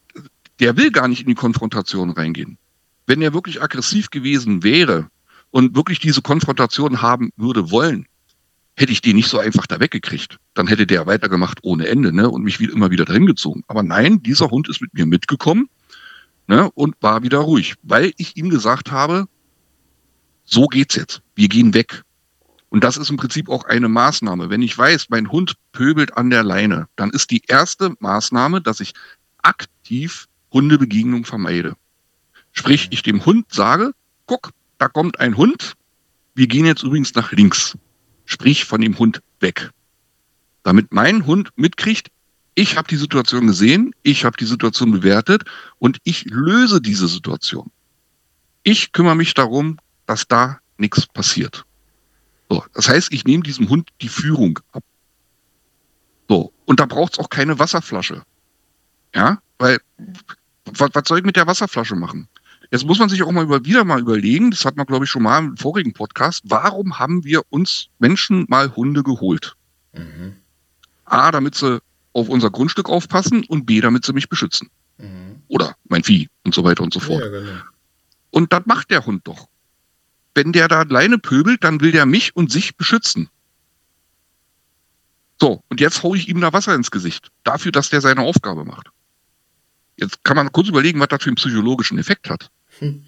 Der 0.60 0.76
will 0.76 0.90
gar 0.90 1.08
nicht 1.08 1.22
in 1.22 1.28
die 1.28 1.34
Konfrontation 1.34 2.10
reingehen. 2.10 2.58
Wenn 3.06 3.22
er 3.22 3.34
wirklich 3.34 3.62
aggressiv 3.62 4.10
gewesen 4.10 4.62
wäre 4.62 5.08
und 5.50 5.74
wirklich 5.74 5.98
diese 5.98 6.22
Konfrontation 6.22 7.02
haben 7.02 7.30
würde 7.36 7.70
wollen, 7.70 8.06
hätte 8.76 8.92
ich 8.92 9.00
den 9.00 9.16
nicht 9.16 9.28
so 9.28 9.38
einfach 9.38 9.66
da 9.66 9.80
weggekriegt. 9.80 10.38
Dann 10.54 10.66
hätte 10.66 10.86
der 10.86 11.06
weitergemacht 11.06 11.60
ohne 11.62 11.86
Ende 11.88 12.12
ne? 12.12 12.28
und 12.28 12.42
mich 12.42 12.60
immer 12.60 12.90
wieder 12.90 13.04
dahin 13.04 13.26
gezogen. 13.26 13.62
Aber 13.66 13.82
nein, 13.82 14.22
dieser 14.22 14.50
Hund 14.50 14.68
ist 14.68 14.80
mit 14.80 14.92
mir 14.94 15.06
mitgekommen 15.06 15.68
ne, 16.46 16.70
und 16.72 16.96
war 17.00 17.22
wieder 17.22 17.38
ruhig, 17.38 17.74
weil 17.82 18.12
ich 18.16 18.36
ihm 18.36 18.50
gesagt 18.50 18.90
habe, 18.90 19.26
so 20.44 20.66
geht's 20.66 20.96
jetzt. 20.96 21.22
Wir 21.34 21.48
gehen 21.48 21.74
weg. 21.74 22.02
Und 22.74 22.82
das 22.82 22.96
ist 22.96 23.08
im 23.08 23.16
Prinzip 23.16 23.48
auch 23.50 23.66
eine 23.66 23.88
Maßnahme. 23.88 24.50
Wenn 24.50 24.60
ich 24.60 24.76
weiß, 24.76 25.08
mein 25.08 25.30
Hund 25.30 25.54
pöbelt 25.70 26.16
an 26.16 26.28
der 26.28 26.42
Leine, 26.42 26.88
dann 26.96 27.10
ist 27.10 27.30
die 27.30 27.42
erste 27.46 27.94
Maßnahme, 28.00 28.60
dass 28.60 28.80
ich 28.80 28.94
aktiv 29.42 30.26
Hundebegegnung 30.52 31.24
vermeide. 31.24 31.76
Sprich, 32.50 32.88
ich 32.90 33.04
dem 33.04 33.24
Hund 33.24 33.46
sage, 33.52 33.92
guck, 34.26 34.50
da 34.78 34.88
kommt 34.88 35.20
ein 35.20 35.36
Hund, 35.36 35.74
wir 36.34 36.48
gehen 36.48 36.66
jetzt 36.66 36.82
übrigens 36.82 37.14
nach 37.14 37.30
links. 37.30 37.78
Sprich, 38.24 38.64
von 38.64 38.80
dem 38.80 38.98
Hund 38.98 39.22
weg. 39.38 39.70
Damit 40.64 40.92
mein 40.92 41.26
Hund 41.26 41.50
mitkriegt, 41.54 42.08
ich 42.56 42.76
habe 42.76 42.88
die 42.88 42.96
Situation 42.96 43.46
gesehen, 43.46 43.94
ich 44.02 44.24
habe 44.24 44.36
die 44.36 44.46
Situation 44.46 44.90
bewertet 44.90 45.44
und 45.78 45.98
ich 46.02 46.24
löse 46.24 46.80
diese 46.80 47.06
Situation. 47.06 47.70
Ich 48.64 48.90
kümmere 48.90 49.14
mich 49.14 49.32
darum, 49.32 49.78
dass 50.06 50.26
da 50.26 50.58
nichts 50.76 51.06
passiert. 51.06 51.64
So, 52.48 52.64
das 52.74 52.88
heißt, 52.88 53.12
ich 53.12 53.24
nehme 53.24 53.42
diesem 53.42 53.68
Hund 53.68 53.90
die 54.00 54.08
Führung 54.08 54.58
ab. 54.72 54.82
So, 56.28 56.52
und 56.64 56.80
da 56.80 56.86
braucht 56.86 57.14
es 57.14 57.18
auch 57.18 57.30
keine 57.30 57.58
Wasserflasche. 57.58 58.22
Ja, 59.14 59.38
weil 59.58 59.78
was, 60.64 60.90
was 60.92 61.02
soll 61.06 61.18
ich 61.18 61.24
mit 61.24 61.36
der 61.36 61.46
Wasserflasche 61.46 61.96
machen? 61.96 62.28
Jetzt 62.70 62.86
muss 62.86 62.98
man 62.98 63.08
sich 63.08 63.22
auch 63.22 63.30
mal 63.30 63.44
über, 63.44 63.64
wieder 63.64 63.84
mal 63.84 64.00
überlegen, 64.00 64.50
das 64.50 64.64
hat 64.64 64.76
man, 64.76 64.86
glaube 64.86 65.04
ich, 65.04 65.10
schon 65.10 65.22
mal 65.22 65.38
im 65.38 65.56
vorigen 65.56 65.92
Podcast, 65.92 66.42
warum 66.46 66.98
haben 66.98 67.24
wir 67.24 67.42
uns 67.50 67.88
Menschen 67.98 68.46
mal 68.48 68.74
Hunde 68.74 69.02
geholt? 69.02 69.54
Mhm. 69.92 70.36
A, 71.04 71.30
damit 71.30 71.54
sie 71.54 71.80
auf 72.14 72.28
unser 72.28 72.50
Grundstück 72.50 72.88
aufpassen 72.88 73.44
und 73.44 73.66
B, 73.66 73.80
damit 73.80 74.04
sie 74.04 74.12
mich 74.12 74.28
beschützen. 74.28 74.70
Mhm. 74.98 75.42
Oder 75.48 75.76
mein 75.84 76.02
Vieh 76.02 76.28
und 76.44 76.54
so 76.54 76.64
weiter 76.64 76.82
und 76.82 76.92
so 76.92 77.00
fort. 77.00 77.22
Ja, 77.22 77.28
genau. 77.28 77.60
Und 78.30 78.52
das 78.52 78.62
macht 78.66 78.90
der 78.90 79.04
Hund 79.04 79.26
doch. 79.26 79.48
Wenn 80.34 80.52
der 80.52 80.68
da 80.68 80.80
alleine 80.80 81.18
pöbelt, 81.18 81.62
dann 81.64 81.80
will 81.80 81.92
der 81.92 82.06
mich 82.06 82.34
und 82.34 82.50
sich 82.50 82.76
beschützen. 82.76 83.28
So, 85.40 85.62
und 85.68 85.80
jetzt 85.80 86.02
haue 86.02 86.16
ich 86.16 86.28
ihm 86.28 86.40
da 86.40 86.52
Wasser 86.52 86.74
ins 86.74 86.90
Gesicht. 86.90 87.30
Dafür, 87.44 87.72
dass 87.72 87.90
der 87.90 88.00
seine 88.00 88.22
Aufgabe 88.22 88.64
macht. 88.64 88.88
Jetzt 89.96 90.24
kann 90.24 90.36
man 90.36 90.50
kurz 90.52 90.68
überlegen, 90.68 91.00
was 91.00 91.08
das 91.08 91.22
für 91.22 91.28
einen 91.28 91.36
psychologischen 91.36 91.98
Effekt 91.98 92.28
hat. 92.28 92.50
Hm. 92.78 93.04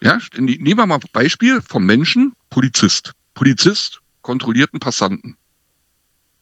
Ja, 0.00 0.18
nehmen 0.36 0.78
wir 0.78 0.86
mal 0.86 1.00
Beispiel 1.12 1.60
vom 1.60 1.84
Menschen, 1.84 2.32
Polizist. 2.48 3.12
Polizist 3.34 4.00
kontrolliert 4.22 4.72
einen 4.72 4.80
Passanten. 4.80 5.36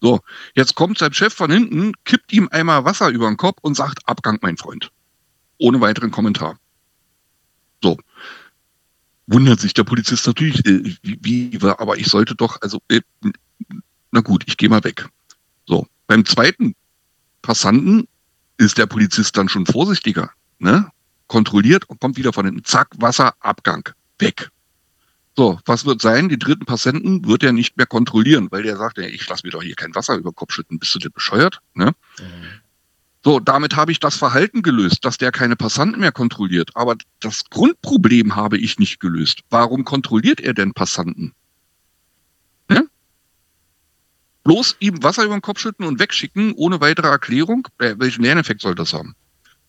So, 0.00 0.20
jetzt 0.54 0.76
kommt 0.76 0.98
sein 0.98 1.12
Chef 1.12 1.34
von 1.34 1.50
hinten, 1.50 1.92
kippt 2.04 2.32
ihm 2.32 2.48
einmal 2.52 2.84
Wasser 2.84 3.08
über 3.08 3.26
den 3.26 3.36
Kopf 3.36 3.58
und 3.62 3.74
sagt, 3.74 4.06
Abgang, 4.06 4.38
mein 4.42 4.56
Freund. 4.56 4.92
Ohne 5.58 5.80
weiteren 5.80 6.12
Kommentar. 6.12 6.58
So. 7.82 7.96
Wundert 9.30 9.60
sich 9.60 9.74
der 9.74 9.84
Polizist 9.84 10.26
natürlich, 10.26 10.64
äh, 10.66 10.96
wie, 11.02 11.52
wie, 11.52 11.58
aber 11.62 11.98
ich 11.98 12.06
sollte 12.06 12.34
doch, 12.34 12.60
also, 12.62 12.80
äh, 12.88 13.02
na 14.10 14.22
gut, 14.22 14.44
ich 14.46 14.56
gehe 14.56 14.70
mal 14.70 14.82
weg. 14.84 15.06
So, 15.66 15.86
beim 16.06 16.24
zweiten 16.24 16.74
Passanten 17.42 18.08
ist 18.56 18.78
der 18.78 18.86
Polizist 18.86 19.36
dann 19.36 19.50
schon 19.50 19.66
vorsichtiger, 19.66 20.30
ne? 20.58 20.90
Kontrolliert 21.26 21.88
und 21.90 22.00
kommt 22.00 22.16
wieder 22.16 22.32
von 22.32 22.46
hinten, 22.46 22.64
zack, 22.64 22.88
Wasser, 22.96 23.34
Abgang, 23.40 23.86
weg. 24.18 24.50
So, 25.36 25.60
was 25.66 25.84
wird 25.84 26.00
sein? 26.00 26.30
Die 26.30 26.38
dritten 26.38 26.64
Patienten 26.64 27.26
wird 27.26 27.42
er 27.42 27.52
nicht 27.52 27.76
mehr 27.76 27.86
kontrollieren, 27.86 28.48
weil 28.50 28.62
der 28.62 28.78
sagt, 28.78 28.96
ich 28.96 29.28
lasse 29.28 29.46
mir 29.46 29.50
doch 29.50 29.62
hier 29.62 29.76
kein 29.76 29.94
Wasser 29.94 30.16
über 30.16 30.30
den 30.30 30.36
Kopf 30.36 30.54
schütten. 30.54 30.78
Bist 30.78 30.94
du 30.94 30.98
denn 30.98 31.12
bescheuert? 31.12 31.60
Ne? 31.74 31.92
Mhm. 32.18 32.24
So, 33.24 33.40
damit 33.40 33.74
habe 33.74 33.90
ich 33.90 33.98
das 33.98 34.16
Verhalten 34.16 34.62
gelöst, 34.62 35.04
dass 35.04 35.18
der 35.18 35.32
keine 35.32 35.56
Passanten 35.56 36.00
mehr 36.00 36.12
kontrolliert. 36.12 36.70
Aber 36.74 36.96
das 37.20 37.44
Grundproblem 37.50 38.36
habe 38.36 38.58
ich 38.58 38.78
nicht 38.78 39.00
gelöst. 39.00 39.40
Warum 39.50 39.84
kontrolliert 39.84 40.40
er 40.40 40.54
denn 40.54 40.72
Passanten? 40.72 41.34
Ne? 42.68 42.86
Bloß 44.44 44.76
ihm 44.78 45.02
Wasser 45.02 45.24
über 45.24 45.36
den 45.36 45.42
Kopf 45.42 45.58
schütten 45.58 45.84
und 45.84 45.98
wegschicken, 45.98 46.52
ohne 46.54 46.80
weitere 46.80 47.08
Erklärung? 47.08 47.66
Äh, 47.78 47.96
welchen 47.98 48.22
Lerneffekt 48.22 48.62
soll 48.62 48.76
das 48.76 48.92
haben? 48.92 49.16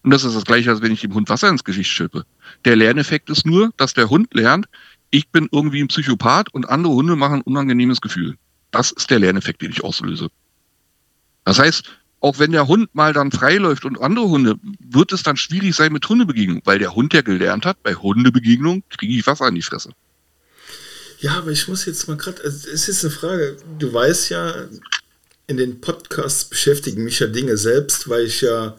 Und 0.04 0.12
das 0.12 0.24
ist 0.24 0.36
das 0.36 0.46
gleiche, 0.46 0.70
als 0.70 0.82
wenn 0.82 0.92
ich 0.92 1.02
dem 1.02 1.14
Hund 1.14 1.28
Wasser 1.28 1.50
ins 1.50 1.64
Gesicht 1.64 1.90
schippe. 1.90 2.26
Der 2.66 2.76
Lerneffekt 2.76 3.30
ist 3.30 3.46
nur, 3.46 3.72
dass 3.78 3.94
der 3.94 4.10
Hund 4.10 4.34
lernt, 4.34 4.68
ich 5.12 5.30
bin 5.30 5.50
irgendwie 5.52 5.82
ein 5.82 5.88
Psychopath 5.88 6.54
und 6.54 6.70
andere 6.70 6.94
Hunde 6.94 7.16
machen 7.16 7.40
ein 7.40 7.42
unangenehmes 7.42 8.00
Gefühl. 8.00 8.38
Das 8.72 8.92
ist 8.92 9.10
der 9.10 9.20
Lerneffekt, 9.20 9.62
den 9.62 9.72
ich 9.72 9.84
auslöse. 9.84 10.30
Das 11.46 11.58
heißt, 11.58 11.99
auch 12.22 12.40
wenn 12.40 12.52
der 12.52 12.68
Hund 12.68 12.94
mal 12.94 13.14
dann 13.14 13.32
freiläuft 13.32 13.86
und 13.86 14.00
andere 14.02 14.28
Hunde, 14.28 14.56
wird 14.80 15.12
es 15.14 15.24
dann 15.24 15.38
schwierig 15.38 15.76
sein 15.76 15.94
mit 15.94 16.08
Hundebegegnung, 16.08 16.62
weil 16.66 16.80
der 16.80 16.94
Hund 16.96 17.14
ja 17.14 17.22
gelernt 17.22 17.66
hat, 17.66 17.82
bei 17.84 17.96
Hundebegegnung 17.96 18.84
kriege 18.90 19.14
ich 19.14 19.26
Wasser 19.26 19.46
an 19.46 19.56
die 19.56 19.62
Fresse. 19.62 19.92
Ja, 21.20 21.38
aber 21.38 21.52
ich 21.52 21.68
muss 21.68 21.86
jetzt 21.86 22.08
mal 22.08 22.18
gerade, 22.18 22.42
also 22.44 22.70
es 22.70 22.88
ist 22.88 23.04
eine 23.04 23.12
Frage, 23.12 23.58
du 23.78 23.94
weißt 23.94 24.30
ja, 24.30 24.68
in 25.48 25.58
den 25.58 25.82
Podcasts 25.82 26.46
beschäftigen 26.46 27.04
mich 27.04 27.20
ja 27.20 27.28
Dinge 27.28 27.58
selbst, 27.58 28.08
weil 28.08 28.26
ich 28.26 28.42
ja 28.42 28.78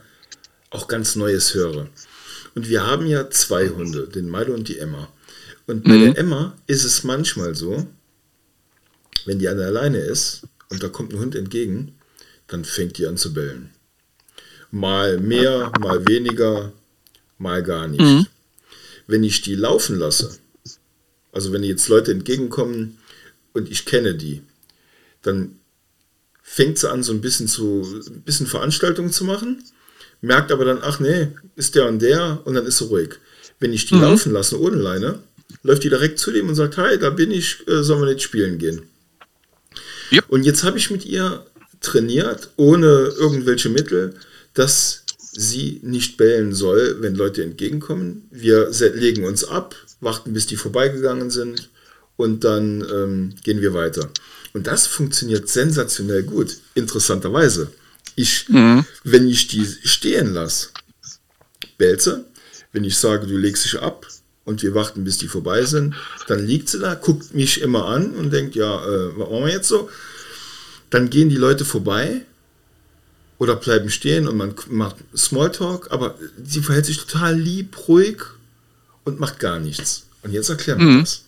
auch 0.70 0.88
ganz 0.88 1.16
Neues 1.16 1.54
höre. 1.54 1.88
Und 2.54 2.68
wir 2.68 2.86
haben 2.86 3.06
ja 3.06 3.28
zwei 3.30 3.68
Hunde, 3.68 4.08
den 4.08 4.30
Milo 4.30 4.54
und 4.54 4.68
die 4.68 4.78
Emma. 4.78 5.08
Und 5.66 5.84
bei 5.84 5.90
mhm. 5.90 6.00
der 6.00 6.18
Emma 6.18 6.56
ist 6.66 6.84
es 6.84 7.04
manchmal 7.04 7.54
so, 7.54 7.86
wenn 9.26 9.38
die 9.38 9.48
an 9.48 9.58
der 9.58 9.70
Leine 9.70 9.98
ist 9.98 10.42
und 10.68 10.82
da 10.82 10.88
kommt 10.88 11.12
ein 11.12 11.18
Hund 11.18 11.34
entgegen, 11.34 11.94
dann 12.50 12.64
fängt 12.64 12.98
die 12.98 13.06
an 13.06 13.16
zu 13.16 13.32
bellen. 13.32 13.70
Mal 14.70 15.18
mehr, 15.18 15.72
mal 15.80 16.06
weniger, 16.06 16.72
mal 17.38 17.62
gar 17.62 17.88
nicht. 17.88 18.00
Mhm. 18.00 18.26
Wenn 19.06 19.24
ich 19.24 19.40
die 19.40 19.54
laufen 19.54 19.98
lasse, 19.98 20.38
also 21.32 21.52
wenn 21.52 21.62
jetzt 21.62 21.88
Leute 21.88 22.12
entgegenkommen 22.12 22.98
und 23.52 23.70
ich 23.70 23.86
kenne 23.86 24.14
die, 24.14 24.42
dann 25.22 25.56
fängt 26.42 26.78
sie 26.78 26.90
an, 26.90 27.02
so 27.02 27.12
ein 27.12 27.20
bisschen 27.20 27.46
zu, 27.46 27.86
ein 28.06 28.22
bisschen 28.22 28.46
Veranstaltungen 28.46 29.12
zu 29.12 29.24
machen, 29.24 29.62
merkt 30.20 30.50
aber 30.50 30.64
dann, 30.64 30.80
ach 30.82 30.98
nee, 31.00 31.28
ist 31.56 31.74
der 31.76 31.86
und 31.86 32.00
der 32.00 32.40
und 32.44 32.54
dann 32.54 32.66
ist 32.66 32.78
sie 32.78 32.84
ruhig. 32.84 33.14
Wenn 33.60 33.72
ich 33.72 33.86
die 33.86 33.94
mhm. 33.94 34.02
laufen 34.02 34.32
lasse 34.32 34.60
ohne 34.60 34.76
Leine, 34.76 35.20
läuft 35.62 35.84
die 35.84 35.88
direkt 35.88 36.18
zu 36.18 36.32
dem 36.32 36.48
und 36.48 36.54
sagt, 36.54 36.76
hi, 36.78 36.98
da 36.98 37.10
bin 37.10 37.30
ich, 37.30 37.66
äh, 37.68 37.82
sollen 37.82 38.02
wir 38.02 38.12
nicht 38.12 38.22
spielen 38.22 38.58
gehen. 38.58 38.82
Yep. 40.12 40.24
Und 40.28 40.44
jetzt 40.44 40.64
habe 40.64 40.78
ich 40.78 40.90
mit 40.90 41.04
ihr 41.04 41.44
trainiert, 41.80 42.50
ohne 42.56 42.86
irgendwelche 43.18 43.68
Mittel, 43.68 44.14
dass 44.54 45.04
sie 45.32 45.80
nicht 45.82 46.16
bellen 46.16 46.52
soll, 46.52 46.96
wenn 47.00 47.14
Leute 47.14 47.42
entgegenkommen. 47.42 48.26
Wir 48.30 48.70
legen 48.94 49.24
uns 49.24 49.44
ab, 49.44 49.74
warten, 50.00 50.32
bis 50.32 50.46
die 50.46 50.56
vorbeigegangen 50.56 51.30
sind 51.30 51.70
und 52.16 52.44
dann 52.44 52.84
ähm, 52.92 53.34
gehen 53.44 53.60
wir 53.60 53.74
weiter. 53.74 54.10
Und 54.52 54.66
das 54.66 54.86
funktioniert 54.86 55.48
sensationell 55.48 56.24
gut, 56.24 56.56
interessanterweise. 56.74 57.70
Ich, 58.16 58.48
mhm. 58.48 58.84
Wenn 59.04 59.28
ich 59.28 59.46
die 59.46 59.64
stehen 59.64 60.34
lasse, 60.34 60.70
belze, 61.78 62.24
wenn 62.72 62.84
ich 62.84 62.96
sage, 62.98 63.26
du 63.26 63.36
legst 63.36 63.64
dich 63.64 63.80
ab, 63.80 64.06
und 64.44 64.62
wir 64.62 64.74
warten, 64.74 65.04
bis 65.04 65.18
die 65.18 65.28
vorbei 65.28 65.64
sind. 65.64 65.94
Dann 66.26 66.44
liegt 66.44 66.68
sie 66.68 66.80
da, 66.80 66.94
guckt 66.94 67.34
mich 67.34 67.60
immer 67.60 67.86
an 67.86 68.10
und 68.12 68.32
denkt, 68.32 68.56
ja, 68.56 68.84
äh, 68.84 69.16
was 69.16 69.28
machen 69.28 69.44
wir 69.44 69.52
jetzt 69.52 69.68
so? 69.68 69.88
Dann 70.90 71.10
gehen 71.10 71.28
die 71.28 71.36
Leute 71.36 71.64
vorbei 71.64 72.22
oder 73.38 73.56
bleiben 73.56 73.90
stehen 73.90 74.28
und 74.28 74.36
man 74.36 74.54
macht 74.68 74.96
Smalltalk, 75.16 75.90
aber 75.90 76.16
sie 76.44 76.60
verhält 76.60 76.86
sich 76.86 76.98
total 76.98 77.38
lieb, 77.38 77.88
ruhig 77.88 78.18
und 79.04 79.18
macht 79.18 79.38
gar 79.38 79.58
nichts. 79.58 80.06
Und 80.22 80.32
jetzt 80.32 80.50
erklären 80.50 80.78
wir 80.78 80.86
mhm. 80.86 81.00
das. 81.00 81.24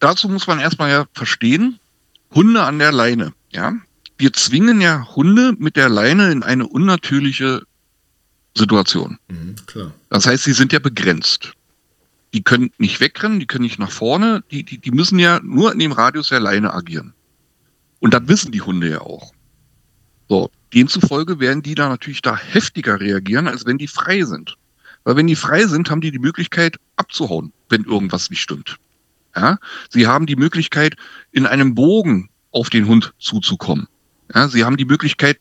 Dazu 0.00 0.28
muss 0.28 0.46
man 0.46 0.58
erstmal 0.58 0.90
ja 0.90 1.06
verstehen, 1.14 1.78
Hunde 2.34 2.62
an 2.62 2.78
der 2.78 2.92
Leine, 2.92 3.32
ja. 3.50 3.74
Wir 4.18 4.32
zwingen 4.32 4.80
ja 4.80 5.06
Hunde 5.14 5.54
mit 5.58 5.76
der 5.76 5.88
Leine 5.88 6.30
in 6.30 6.42
eine 6.42 6.66
unnatürliche 6.66 7.62
Situation. 8.56 9.18
Mhm, 9.28 9.56
das 10.10 10.26
heißt, 10.26 10.44
sie 10.44 10.52
sind 10.52 10.72
ja 10.72 10.78
begrenzt. 10.78 11.52
Die 12.34 12.42
können 12.42 12.70
nicht 12.78 13.00
wegrennen, 13.00 13.40
die 13.40 13.46
können 13.46 13.64
nicht 13.64 13.78
nach 13.78 13.90
vorne, 13.90 14.42
die, 14.50 14.62
die, 14.62 14.78
die 14.78 14.90
müssen 14.90 15.18
ja 15.18 15.40
nur 15.42 15.72
in 15.72 15.78
dem 15.78 15.92
Radius 15.92 16.28
der 16.28 16.40
Leine 16.40 16.72
agieren. 16.72 17.14
Und 18.02 18.14
das 18.14 18.26
wissen 18.26 18.50
die 18.50 18.60
Hunde 18.60 18.90
ja 18.90 19.00
auch. 19.00 19.32
So, 20.28 20.50
demzufolge 20.74 21.38
werden 21.38 21.62
die 21.62 21.76
da 21.76 21.88
natürlich 21.88 22.20
da 22.20 22.36
heftiger 22.36 22.98
reagieren, 22.98 23.46
als 23.46 23.64
wenn 23.64 23.78
die 23.78 23.86
frei 23.86 24.24
sind. 24.24 24.56
Weil 25.04 25.14
wenn 25.14 25.28
die 25.28 25.36
frei 25.36 25.66
sind, 25.66 25.88
haben 25.88 26.00
die 26.00 26.10
die 26.10 26.18
Möglichkeit 26.18 26.78
abzuhauen, 26.96 27.52
wenn 27.68 27.84
irgendwas 27.84 28.28
nicht 28.28 28.40
stimmt. 28.40 28.78
Ja? 29.36 29.58
Sie 29.88 30.08
haben 30.08 30.26
die 30.26 30.34
Möglichkeit, 30.34 30.96
in 31.30 31.46
einem 31.46 31.76
Bogen 31.76 32.28
auf 32.50 32.70
den 32.70 32.88
Hund 32.88 33.14
zuzukommen. 33.20 33.86
Ja? 34.34 34.48
Sie 34.48 34.64
haben 34.64 34.76
die 34.76 34.84
Möglichkeit, 34.84 35.38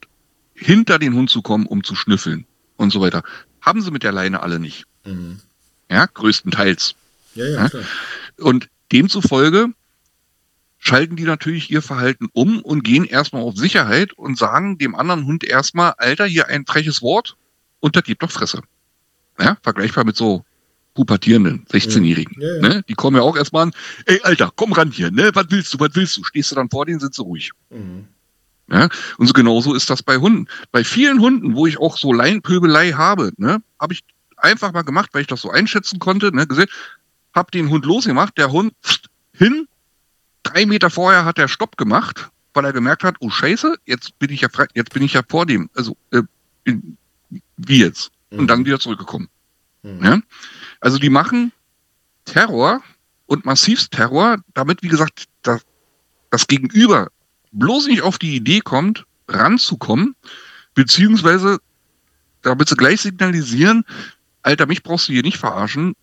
hinter 0.53 0.99
den 0.99 1.15
Hund 1.15 1.31
zu 1.31 1.41
kommen, 1.41 1.65
um 1.65 1.83
zu 1.83 1.95
schnüffeln 1.95 2.45
und 2.77 2.91
so 2.91 3.01
weiter. 3.01 3.23
Haben 3.61 3.81
sie 3.81 3.89
mit 3.89 4.03
der 4.03 4.11
Leine 4.11 4.43
alle 4.43 4.59
nicht. 4.59 4.85
Mhm. 5.03 5.39
Ja, 5.89 6.05
größtenteils. 6.05 6.93
Ja, 7.33 7.47
ja, 7.47 7.65
ja? 7.65 7.79
Und 8.37 8.69
demzufolge 8.91 9.73
schalten 10.81 11.15
die 11.15 11.23
natürlich 11.23 11.71
ihr 11.71 11.81
Verhalten 11.81 12.27
um 12.33 12.59
und 12.59 12.83
gehen 12.83 13.05
erstmal 13.05 13.43
auf 13.43 13.55
Sicherheit 13.55 14.13
und 14.13 14.37
sagen 14.37 14.77
dem 14.77 14.95
anderen 14.95 15.25
Hund 15.25 15.43
erstmal, 15.43 15.93
Alter, 15.97 16.25
hier 16.25 16.47
ein 16.47 16.65
freches 16.65 17.01
Wort 17.01 17.37
und 17.79 17.95
da 17.95 18.01
gibt 18.01 18.23
doch 18.23 18.31
Fresse. 18.31 18.61
Ja, 19.39 19.57
vergleichbar 19.61 20.03
mit 20.03 20.17
so 20.17 20.43
pubertierenden 20.95 21.65
16-Jährigen. 21.71 22.41
Ja, 22.41 22.55
ja. 22.55 22.61
ne? 22.61 22.83
Die 22.89 22.95
kommen 22.95 23.15
ja 23.15 23.21
auch 23.21 23.37
erstmal 23.37 23.67
an, 23.67 23.73
ey, 24.07 24.19
Alter, 24.23 24.51
komm 24.55 24.73
ran 24.73 24.91
hier, 24.91 25.11
ne? 25.11 25.31
Was 25.33 25.45
willst 25.49 25.73
du, 25.73 25.79
was 25.79 25.91
willst 25.93 26.17
du? 26.17 26.23
Stehst 26.23 26.51
du 26.51 26.55
dann 26.55 26.69
vor 26.69 26.85
denen, 26.85 26.99
sind 26.99 27.13
sie 27.13 27.21
ruhig. 27.21 27.51
Mhm. 27.69 28.07
Ja, 28.69 28.89
und 29.17 29.27
so 29.27 29.33
genauso 29.33 29.73
ist 29.73 29.89
das 29.89 30.01
bei 30.01 30.17
Hunden. 30.17 30.47
Bei 30.71 30.83
vielen 30.83 31.19
Hunden, 31.19 31.55
wo 31.55 31.67
ich 31.67 31.77
auch 31.77 31.97
so 31.97 32.11
Leinpöbelei 32.11 32.93
habe, 32.93 33.31
ne, 33.37 33.61
habe 33.79 33.93
ich 33.93 34.03
einfach 34.37 34.73
mal 34.73 34.81
gemacht, 34.81 35.11
weil 35.13 35.21
ich 35.21 35.27
das 35.27 35.41
so 35.41 35.51
einschätzen 35.51 35.99
konnte, 35.99 36.35
ne, 36.35 36.47
gesehen, 36.47 36.69
hab 37.33 37.51
den 37.51 37.69
Hund 37.69 37.85
losgemacht, 37.85 38.37
der 38.37 38.51
Hund 38.51 38.73
pst, 38.81 39.09
hin, 39.33 39.67
drei 40.43 40.65
Meter 40.65 40.89
vorher 40.89 41.25
hat 41.25 41.39
er 41.39 41.47
Stopp 41.47 41.77
gemacht, 41.77 42.29
weil 42.53 42.65
er 42.65 42.73
gemerkt 42.73 43.03
hat, 43.03 43.15
oh 43.19 43.29
Scheiße, 43.29 43.77
jetzt 43.85 44.17
bin 44.19 44.31
ich 44.31 44.41
ja 44.41 44.49
frei, 44.49 44.67
jetzt 44.73 44.93
bin 44.93 45.03
ich 45.03 45.13
ja 45.13 45.21
vor 45.27 45.45
dem, 45.45 45.69
also 45.75 45.95
äh, 46.11 46.23
in, 46.63 46.97
wie 47.57 47.79
jetzt? 47.79 48.11
Und 48.29 48.41
mhm. 48.41 48.47
dann 48.47 48.65
wieder 48.65 48.79
zurückgekommen. 48.79 49.29
Mhm. 49.83 50.03
Ja? 50.03 50.21
Also 50.79 50.97
die 50.97 51.09
machen 51.09 51.51
Terror 52.25 52.81
und 53.25 53.45
massivst 53.45 53.91
Terror, 53.91 54.37
damit, 54.53 54.83
wie 54.83 54.87
gesagt, 54.87 55.25
das, 55.41 55.61
das 56.29 56.47
Gegenüber 56.47 57.09
bloß 57.51 57.87
nicht 57.87 58.01
auf 58.01 58.17
die 58.17 58.35
Idee 58.35 58.61
kommt, 58.61 59.05
ranzukommen, 59.27 60.15
beziehungsweise 60.73 61.59
damit 62.41 62.69
sie 62.69 62.75
gleich 62.75 63.01
signalisieren, 63.01 63.85
Alter, 64.41 64.65
mich 64.65 64.83
brauchst 64.83 65.07
du 65.07 65.13
hier 65.13 65.21
nicht 65.21 65.37
verarschen, 65.37 65.93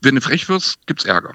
wenn 0.00 0.14
du 0.14 0.20
frech 0.20 0.48
wirst, 0.48 0.78
gibt's 0.86 1.04
Ärger. 1.04 1.34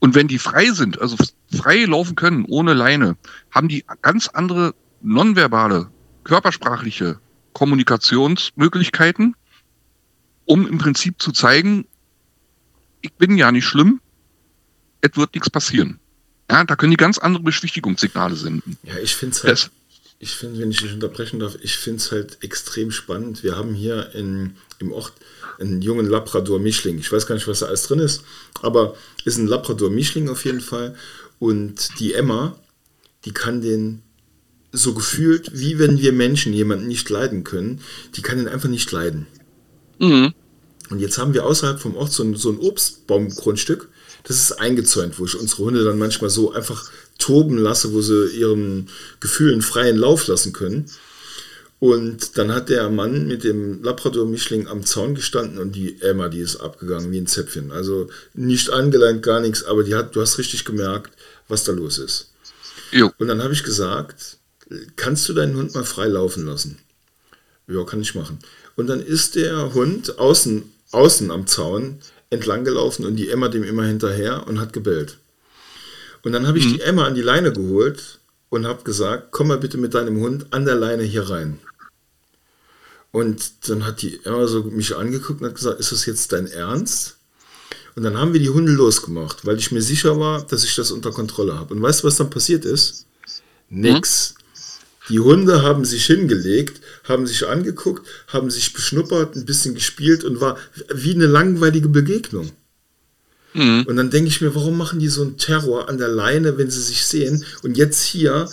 Und 0.00 0.14
wenn 0.14 0.28
die 0.28 0.38
frei 0.38 0.70
sind, 0.70 1.00
also 1.00 1.16
frei 1.54 1.84
laufen 1.84 2.16
können, 2.16 2.44
ohne 2.48 2.74
Leine, 2.74 3.16
haben 3.50 3.68
die 3.68 3.84
ganz 4.02 4.28
andere 4.28 4.74
nonverbale, 5.02 5.90
körpersprachliche 6.24 7.20
Kommunikationsmöglichkeiten, 7.52 9.36
um 10.46 10.66
im 10.66 10.78
Prinzip 10.78 11.20
zu 11.20 11.32
zeigen, 11.32 11.86
ich 13.02 13.12
bin 13.12 13.36
ja 13.36 13.52
nicht 13.52 13.66
schlimm, 13.66 14.00
es 15.00 15.16
wird 15.16 15.34
nichts 15.34 15.50
passieren. 15.50 16.00
Ja, 16.50 16.64
da 16.64 16.76
können 16.76 16.90
die 16.90 16.96
ganz 16.96 17.18
andere 17.18 17.42
Beschwichtigungssignale 17.42 18.36
senden. 18.36 18.76
Ja, 18.82 18.98
ich 18.98 19.14
finde 19.14 19.36
es 19.36 19.44
halt, 19.44 19.70
ich 20.18 20.32
finde, 20.32 20.60
wenn 20.60 20.70
ich 20.70 20.80
dich 20.80 20.92
unterbrechen 20.92 21.40
darf, 21.40 21.56
ich 21.62 21.76
finde 21.76 21.98
es 21.98 22.10
halt 22.10 22.38
extrem 22.42 22.90
spannend. 22.90 23.42
Wir 23.42 23.56
haben 23.56 23.74
hier 23.74 24.14
in, 24.14 24.56
im 24.80 24.92
Ort 24.92 25.12
einen 25.58 25.82
jungen 25.82 26.06
Labrador-Mischling. 26.06 26.98
Ich 26.98 27.12
weiß 27.12 27.26
gar 27.26 27.34
nicht, 27.34 27.46
was 27.46 27.60
da 27.60 27.66
alles 27.66 27.84
drin 27.84 28.00
ist, 28.00 28.22
aber 28.62 28.96
ist 29.24 29.38
ein 29.38 29.46
Labrador-Mischling 29.46 30.28
auf 30.28 30.44
jeden 30.44 30.60
Fall. 30.60 30.96
Und 31.38 32.00
die 32.00 32.14
Emma, 32.14 32.58
die 33.24 33.32
kann 33.32 33.60
den 33.60 34.02
so 34.72 34.94
gefühlt, 34.94 35.50
wie 35.52 35.78
wenn 35.78 35.98
wir 35.98 36.12
Menschen 36.12 36.52
jemanden 36.52 36.88
nicht 36.88 37.08
leiden 37.10 37.44
können, 37.44 37.80
die 38.16 38.22
kann 38.22 38.38
den 38.38 38.48
einfach 38.48 38.68
nicht 38.68 38.90
leiden. 38.92 39.26
Mhm. 39.98 40.32
Und 40.90 41.00
jetzt 41.00 41.18
haben 41.18 41.34
wir 41.34 41.44
außerhalb 41.44 41.80
vom 41.80 41.96
Ort 41.96 42.12
so 42.12 42.22
ein, 42.22 42.36
so 42.36 42.50
ein 42.50 42.58
Obstbaumgrundstück, 42.58 43.88
das 44.24 44.36
ist 44.36 44.52
eingezäunt, 44.52 45.18
wo 45.18 45.24
ich 45.24 45.38
unsere 45.38 45.64
Hunde 45.64 45.84
dann 45.84 45.98
manchmal 45.98 46.30
so 46.30 46.52
einfach 46.52 46.90
toben 47.18 47.58
lasse, 47.58 47.92
wo 47.92 48.00
sie 48.00 48.28
ihren 48.28 48.88
Gefühlen 49.18 49.62
freien 49.62 49.96
Lauf 49.96 50.26
lassen 50.26 50.52
können. 50.52 50.86
Und 51.80 52.36
dann 52.36 52.52
hat 52.52 52.68
der 52.68 52.90
Mann 52.90 53.26
mit 53.26 53.42
dem 53.42 53.82
Labrador-Mischling 53.82 54.68
am 54.68 54.84
Zaun 54.84 55.14
gestanden 55.14 55.58
und 55.58 55.74
die 55.74 56.00
Emma, 56.02 56.28
die 56.28 56.40
ist 56.40 56.56
abgegangen 56.56 57.10
wie 57.10 57.18
ein 57.18 57.26
Zäpfchen. 57.26 57.72
Also 57.72 58.10
nicht 58.34 58.68
angeleint, 58.68 59.22
gar 59.22 59.40
nichts, 59.40 59.64
aber 59.64 59.82
die 59.82 59.94
hat, 59.94 60.14
du 60.14 60.20
hast 60.20 60.36
richtig 60.36 60.66
gemerkt, 60.66 61.14
was 61.48 61.64
da 61.64 61.72
los 61.72 61.96
ist. 61.96 62.32
Jo. 62.92 63.10
Und 63.16 63.28
dann 63.28 63.42
habe 63.42 63.54
ich 63.54 63.64
gesagt, 63.64 64.36
kannst 64.96 65.26
du 65.30 65.32
deinen 65.32 65.56
Hund 65.56 65.74
mal 65.74 65.84
frei 65.84 66.06
laufen 66.06 66.44
lassen? 66.44 66.78
Ja, 67.66 67.82
kann 67.84 68.02
ich 68.02 68.14
machen. 68.14 68.40
Und 68.76 68.88
dann 68.88 69.00
ist 69.00 69.34
der 69.36 69.72
Hund 69.72 70.18
außen, 70.18 70.70
außen 70.92 71.30
am 71.30 71.46
Zaun 71.46 72.00
entlang 72.28 72.64
gelaufen 72.64 73.06
und 73.06 73.16
die 73.16 73.30
Emma 73.30 73.48
dem 73.48 73.64
immer 73.64 73.84
hinterher 73.84 74.46
und 74.46 74.60
hat 74.60 74.74
gebellt. 74.74 75.16
Und 76.22 76.32
dann 76.32 76.46
habe 76.46 76.58
ich 76.58 76.66
mhm. 76.66 76.74
die 76.74 76.80
Emma 76.82 77.06
an 77.06 77.14
die 77.14 77.22
Leine 77.22 77.54
geholt 77.54 78.18
und 78.50 78.66
habe 78.66 78.82
gesagt, 78.84 79.28
komm 79.30 79.48
mal 79.48 79.56
bitte 79.56 79.78
mit 79.78 79.94
deinem 79.94 80.20
Hund 80.20 80.46
an 80.50 80.66
der 80.66 80.74
Leine 80.74 81.04
hier 81.04 81.30
rein. 81.30 81.58
Und 83.12 83.68
dann 83.68 83.84
hat 83.84 84.02
die 84.02 84.20
Emma 84.24 84.46
so 84.46 84.62
mich 84.64 84.96
angeguckt 84.96 85.40
und 85.40 85.48
hat 85.48 85.56
gesagt, 85.56 85.80
ist 85.80 85.92
das 85.92 86.06
jetzt 86.06 86.32
dein 86.32 86.46
Ernst? 86.46 87.16
Und 87.96 88.04
dann 88.04 88.16
haben 88.16 88.32
wir 88.32 88.40
die 88.40 88.50
Hunde 88.50 88.72
losgemacht, 88.72 89.44
weil 89.44 89.58
ich 89.58 89.72
mir 89.72 89.82
sicher 89.82 90.18
war, 90.18 90.46
dass 90.46 90.64
ich 90.64 90.76
das 90.76 90.92
unter 90.92 91.10
Kontrolle 91.10 91.58
habe. 91.58 91.74
Und 91.74 91.82
weißt 91.82 92.02
du, 92.02 92.06
was 92.06 92.16
dann 92.16 92.30
passiert 92.30 92.64
ist? 92.64 93.06
Nix. 93.68 94.34
Mhm. 94.34 94.40
Die 95.10 95.20
Hunde 95.20 95.62
haben 95.62 95.84
sich 95.84 96.06
hingelegt, 96.06 96.80
haben 97.04 97.26
sich 97.26 97.46
angeguckt, 97.48 98.06
haben 98.28 98.48
sich 98.48 98.72
beschnuppert, 98.72 99.34
ein 99.34 99.44
bisschen 99.44 99.74
gespielt 99.74 100.22
und 100.22 100.40
war 100.40 100.56
wie 100.94 101.14
eine 101.14 101.26
langweilige 101.26 101.88
Begegnung. 101.88 102.52
Mhm. 103.54 103.84
Und 103.88 103.96
dann 103.96 104.10
denke 104.10 104.28
ich 104.28 104.40
mir, 104.40 104.54
warum 104.54 104.78
machen 104.78 105.00
die 105.00 105.08
so 105.08 105.22
einen 105.22 105.36
Terror 105.36 105.88
an 105.88 105.98
der 105.98 106.08
Leine, 106.08 106.58
wenn 106.58 106.70
sie 106.70 106.82
sich 106.82 107.04
sehen? 107.04 107.44
Und 107.64 107.76
jetzt 107.76 108.04
hier, 108.04 108.48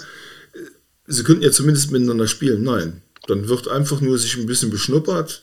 äh, 0.54 0.60
sie 1.06 1.24
könnten 1.24 1.44
ja 1.44 1.52
zumindest 1.52 1.92
miteinander 1.92 2.28
spielen. 2.28 2.64
Nein, 2.64 3.04
dann 3.27 3.48
wird 3.50 3.67
einfach 3.67 4.01
nur 4.01 4.17
sich 4.17 4.38
ein 4.38 4.46
bisschen 4.46 4.69
beschnuppert. 4.69 5.41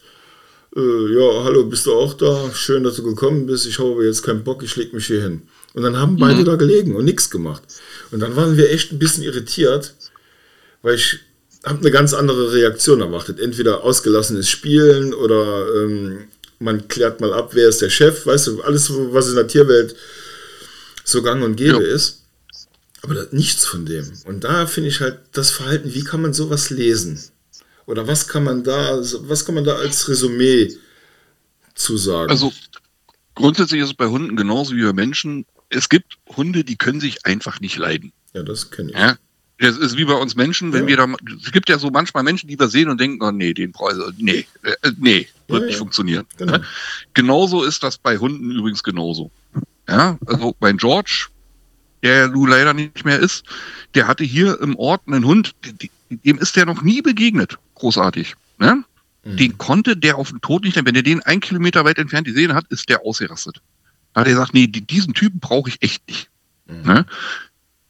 Äh, 0.76 0.80
ja, 0.80 1.44
hallo, 1.44 1.64
bist 1.64 1.86
du 1.86 1.92
auch 1.92 2.14
da? 2.14 2.50
Schön, 2.52 2.82
dass 2.82 2.96
du 2.96 3.02
gekommen 3.02 3.46
bist. 3.46 3.66
Ich 3.66 3.78
habe 3.78 4.04
jetzt 4.04 4.22
keinen 4.22 4.42
Bock, 4.42 4.62
ich 4.62 4.74
leg 4.76 4.92
mich 4.92 5.06
hier 5.06 5.22
hin. 5.22 5.42
Und 5.74 5.82
dann 5.82 5.96
haben 5.96 6.16
beide 6.16 6.40
mhm. 6.40 6.44
da 6.44 6.56
gelegen 6.56 6.96
und 6.96 7.04
nichts 7.04 7.30
gemacht. 7.30 7.62
Und 8.10 8.20
dann 8.20 8.36
waren 8.36 8.56
wir 8.56 8.70
echt 8.70 8.92
ein 8.92 8.98
bisschen 8.98 9.22
irritiert, 9.22 9.94
weil 10.82 10.94
ich 10.96 11.20
habe 11.64 11.80
eine 11.80 11.90
ganz 11.90 12.14
andere 12.14 12.52
Reaktion 12.52 13.00
erwartet. 13.00 13.40
Entweder 13.40 13.82
ausgelassenes 13.82 14.48
Spielen 14.48 15.14
oder 15.14 15.66
ähm, 15.76 16.24
man 16.58 16.88
klärt 16.88 17.20
mal 17.20 17.32
ab, 17.32 17.50
wer 17.52 17.68
ist 17.68 17.82
der 17.82 17.90
Chef, 17.90 18.26
weißt 18.26 18.46
du, 18.48 18.62
alles, 18.62 18.90
was 18.90 19.28
in 19.28 19.36
der 19.36 19.48
Tierwelt 19.48 19.94
so 21.04 21.22
gang 21.22 21.42
und 21.42 21.56
gäbe 21.56 21.84
ja. 21.84 21.94
ist. 21.94 22.22
Aber 23.02 23.14
das, 23.14 23.32
nichts 23.32 23.66
von 23.66 23.84
dem. 23.84 24.10
Und 24.24 24.44
da 24.44 24.66
finde 24.66 24.88
ich 24.88 25.00
halt 25.00 25.18
das 25.32 25.50
Verhalten, 25.50 25.92
wie 25.92 26.04
kann 26.04 26.22
man 26.22 26.32
sowas 26.32 26.70
lesen? 26.70 27.22
Oder 27.86 28.08
was 28.08 28.28
kann 28.28 28.44
man 28.44 28.64
da, 28.64 28.98
was 28.98 29.44
kann 29.44 29.54
man 29.54 29.64
da 29.64 29.76
als 29.76 30.08
Resümee 30.08 30.74
zu 31.74 31.96
sagen? 31.96 32.30
Also 32.30 32.52
grundsätzlich 33.34 33.80
ist 33.80 33.88
es 33.88 33.94
bei 33.94 34.06
Hunden 34.06 34.36
genauso 34.36 34.74
wie 34.74 34.82
bei 34.82 34.92
Menschen. 34.92 35.44
Es 35.68 35.88
gibt 35.88 36.18
Hunde, 36.36 36.64
die 36.64 36.76
können 36.76 37.00
sich 37.00 37.26
einfach 37.26 37.60
nicht 37.60 37.76
leiden. 37.76 38.12
Ja, 38.32 38.42
das 38.42 38.70
kenne 38.70 38.90
ich. 38.90 38.96
Ja, 38.96 39.16
das 39.58 39.76
ist 39.76 39.96
wie 39.96 40.04
bei 40.04 40.14
uns 40.14 40.34
Menschen, 40.34 40.72
wenn 40.72 40.88
ja. 40.88 40.88
wir 40.88 40.96
da, 40.96 41.14
es 41.42 41.52
gibt 41.52 41.68
ja 41.68 41.78
so 41.78 41.90
manchmal 41.90 42.22
Menschen, 42.22 42.48
die 42.48 42.58
wir 42.58 42.68
sehen 42.68 42.88
und 42.88 43.00
denken, 43.00 43.22
oh 43.22 43.30
nee, 43.30 43.54
den 43.54 43.72
Preis, 43.72 43.96
nee, 44.18 44.46
äh, 44.62 44.92
nee, 44.98 45.28
wird 45.48 45.60
ja, 45.60 45.66
nicht 45.66 45.74
ja. 45.74 45.78
funktionieren. 45.78 46.26
Genau. 46.36 46.58
genauso 47.14 47.64
ist 47.64 47.82
das 47.82 47.98
bei 47.98 48.18
Hunden 48.18 48.50
übrigens 48.50 48.82
genauso. 48.82 49.30
Ja, 49.88 50.18
also 50.26 50.56
bei 50.58 50.72
George, 50.72 51.28
der 52.02 52.28
nun 52.28 52.48
leider 52.48 52.74
nicht 52.74 53.04
mehr 53.04 53.18
ist, 53.18 53.44
der 53.94 54.08
hatte 54.08 54.24
hier 54.24 54.60
im 54.60 54.76
Ort 54.76 55.02
einen 55.06 55.24
Hund, 55.24 55.54
dem 56.10 56.38
ist 56.38 56.56
der 56.56 56.66
noch 56.66 56.82
nie 56.82 57.00
begegnet. 57.00 57.58
Großartig. 57.84 58.34
Ne? 58.56 58.82
Mhm. 59.24 59.36
Den 59.36 59.58
konnte 59.58 59.94
der 59.94 60.16
auf 60.16 60.30
den 60.30 60.40
Tod 60.40 60.64
nicht, 60.64 60.82
wenn 60.82 60.94
er 60.94 61.02
den 61.02 61.20
ein 61.20 61.40
Kilometer 61.40 61.84
weit 61.84 61.98
entfernt 61.98 62.26
gesehen 62.26 62.54
hat, 62.54 62.64
ist 62.70 62.88
der 62.88 63.04
ausgerastet. 63.04 63.60
Da 64.14 64.22
hat 64.22 64.26
er 64.26 64.32
gesagt, 64.32 64.54
nee, 64.54 64.66
diesen 64.66 65.12
Typen 65.12 65.38
brauche 65.38 65.68
ich 65.68 65.82
echt 65.82 66.08
nicht. 66.08 66.30
Mhm. 66.64 66.82
Ne? 66.86 67.06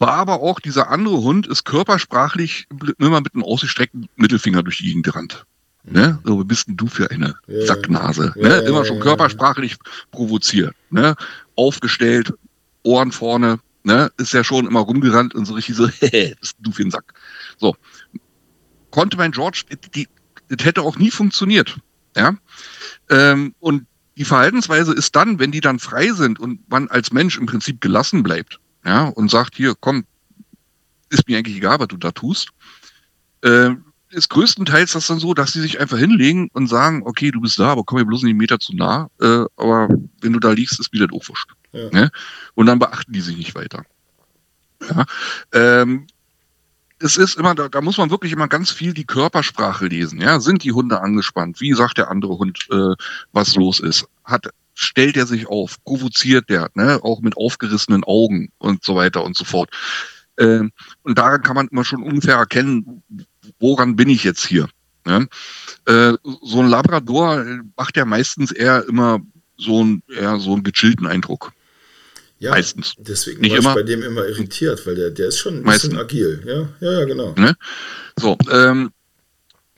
War 0.00 0.14
aber 0.14 0.40
auch, 0.40 0.58
dieser 0.58 0.90
andere 0.90 1.18
Hund 1.18 1.46
ist 1.46 1.62
körpersprachlich 1.62 2.66
immer 2.98 3.20
mit 3.20 3.34
einem 3.36 3.44
ausgestreckten 3.44 4.08
Mittelfinger 4.16 4.64
durch 4.64 4.78
die 4.78 4.86
Gegend 4.86 5.04
gerannt. 5.04 5.46
Ne? 5.84 6.18
So, 6.24 6.40
was 6.40 6.48
bist 6.48 6.66
denn 6.66 6.76
du 6.76 6.88
für 6.88 7.12
eine 7.12 7.36
ja, 7.46 7.66
Sacknase? 7.66 8.32
Ja, 8.34 8.48
ne? 8.48 8.56
Immer 8.62 8.84
schon 8.84 8.98
körpersprachlich 8.98 9.76
provoziert. 10.10 10.74
Ne? 10.90 11.14
Aufgestellt, 11.54 12.34
Ohren 12.82 13.12
vorne, 13.12 13.60
ne? 13.84 14.10
ist 14.16 14.32
ja 14.32 14.42
schon 14.42 14.66
immer 14.66 14.80
rumgerannt 14.80 15.36
und 15.36 15.44
so 15.44 15.54
richtig 15.54 15.76
so, 15.76 15.86
hä, 16.00 16.34
bist 16.40 16.56
du 16.58 16.72
für 16.72 16.82
ein 16.82 16.90
Sack. 16.90 17.14
So. 17.58 17.76
Konnte 18.94 19.16
mein 19.16 19.32
George, 19.32 19.64
die, 19.92 20.06
das 20.48 20.64
hätte 20.64 20.82
auch 20.82 20.96
nie 20.96 21.10
funktioniert. 21.10 21.76
Ja. 22.16 22.36
Ähm, 23.10 23.56
und 23.58 23.88
die 24.16 24.24
Verhaltensweise 24.24 24.94
ist 24.94 25.16
dann, 25.16 25.40
wenn 25.40 25.50
die 25.50 25.60
dann 25.60 25.80
frei 25.80 26.12
sind 26.12 26.38
und 26.38 26.60
man 26.70 26.86
als 26.86 27.10
Mensch 27.10 27.36
im 27.36 27.46
Prinzip 27.46 27.80
gelassen 27.80 28.22
bleibt, 28.22 28.60
ja, 28.84 29.06
und 29.06 29.32
sagt, 29.32 29.56
hier, 29.56 29.74
komm, 29.80 30.04
ist 31.10 31.26
mir 31.26 31.38
eigentlich 31.38 31.56
egal, 31.56 31.80
was 31.80 31.88
du 31.88 31.96
da 31.96 32.12
tust, 32.12 32.50
äh, 33.42 33.70
ist 34.10 34.30
größtenteils 34.30 34.92
das 34.92 35.08
dann 35.08 35.18
so, 35.18 35.34
dass 35.34 35.52
sie 35.52 35.60
sich 35.60 35.80
einfach 35.80 35.98
hinlegen 35.98 36.48
und 36.52 36.68
sagen, 36.68 37.02
okay, 37.04 37.32
du 37.32 37.40
bist 37.40 37.58
da, 37.58 37.72
aber 37.72 37.82
komm 37.82 37.98
mir 37.98 38.06
bloß 38.06 38.22
nicht 38.22 38.30
einen 38.30 38.38
Meter 38.38 38.60
zu 38.60 38.76
nah, 38.76 39.10
äh, 39.20 39.44
aber 39.56 39.88
wenn 40.20 40.34
du 40.34 40.38
da 40.38 40.52
liegst, 40.52 40.78
ist 40.78 40.92
wieder 40.92 41.08
doof 41.08 41.30
wurscht. 41.30 41.50
Ja. 41.72 41.90
Ne? 41.90 42.10
Und 42.54 42.66
dann 42.66 42.78
beachten 42.78 43.12
die 43.12 43.22
sich 43.22 43.36
nicht 43.36 43.56
weiter. 43.56 43.84
Ja, 44.88 45.04
ähm, 45.52 46.06
es 47.00 47.16
ist 47.16 47.36
immer, 47.36 47.54
da, 47.54 47.68
da, 47.68 47.80
muss 47.80 47.98
man 47.98 48.10
wirklich 48.10 48.32
immer 48.32 48.48
ganz 48.48 48.70
viel 48.70 48.94
die 48.94 49.04
Körpersprache 49.06 49.86
lesen. 49.86 50.20
Ja, 50.20 50.40
sind 50.40 50.64
die 50.64 50.72
Hunde 50.72 51.00
angespannt? 51.00 51.60
Wie 51.60 51.72
sagt 51.72 51.98
der 51.98 52.10
andere 52.10 52.38
Hund, 52.38 52.66
äh, 52.70 52.94
was 53.32 53.56
los 53.56 53.80
ist? 53.80 54.06
Hat 54.24 54.48
stellt 54.74 55.16
er 55.16 55.26
sich 55.26 55.46
auf, 55.46 55.82
provoziert 55.84 56.50
der, 56.50 56.70
ne, 56.74 56.98
auch 57.02 57.20
mit 57.20 57.36
aufgerissenen 57.36 58.04
Augen 58.04 58.50
und 58.58 58.84
so 58.84 58.96
weiter 58.96 59.24
und 59.24 59.36
so 59.36 59.44
fort. 59.44 59.70
Ähm, 60.38 60.72
und 61.02 61.16
daran 61.16 61.42
kann 61.42 61.54
man 61.54 61.68
immer 61.68 61.84
schon 61.84 62.02
ungefähr 62.02 62.36
erkennen, 62.36 63.02
woran 63.60 63.96
bin 63.96 64.08
ich 64.08 64.24
jetzt 64.24 64.44
hier. 64.44 64.68
Ne? 65.06 65.28
Äh, 65.86 66.14
so 66.42 66.60
ein 66.60 66.68
Labrador 66.68 67.44
macht 67.76 67.96
ja 67.96 68.04
meistens 68.04 68.50
eher 68.50 68.84
immer 68.88 69.20
so 69.56 69.80
einen, 69.80 70.02
eher 70.08 70.40
so 70.40 70.54
einen 70.54 70.64
gechillten 70.64 71.06
Eindruck. 71.06 71.52
Ja, 72.44 72.50
meistens. 72.50 72.94
Deswegen 72.98 73.40
Nicht 73.40 73.52
war 73.52 73.58
ich 73.58 73.64
immer. 73.64 73.74
bei 73.74 73.82
dem 73.82 74.02
immer 74.02 74.26
irritiert, 74.26 74.86
weil 74.86 74.96
der, 74.96 75.10
der 75.10 75.28
ist 75.28 75.38
schon 75.38 75.56
ein 75.56 75.62
bisschen 75.62 75.96
agil. 75.96 76.42
Ja, 76.44 76.68
ja, 76.86 77.00
ja 77.00 77.04
genau. 77.06 77.34
Ne? 77.38 77.56
So, 78.18 78.36
ähm, 78.50 78.90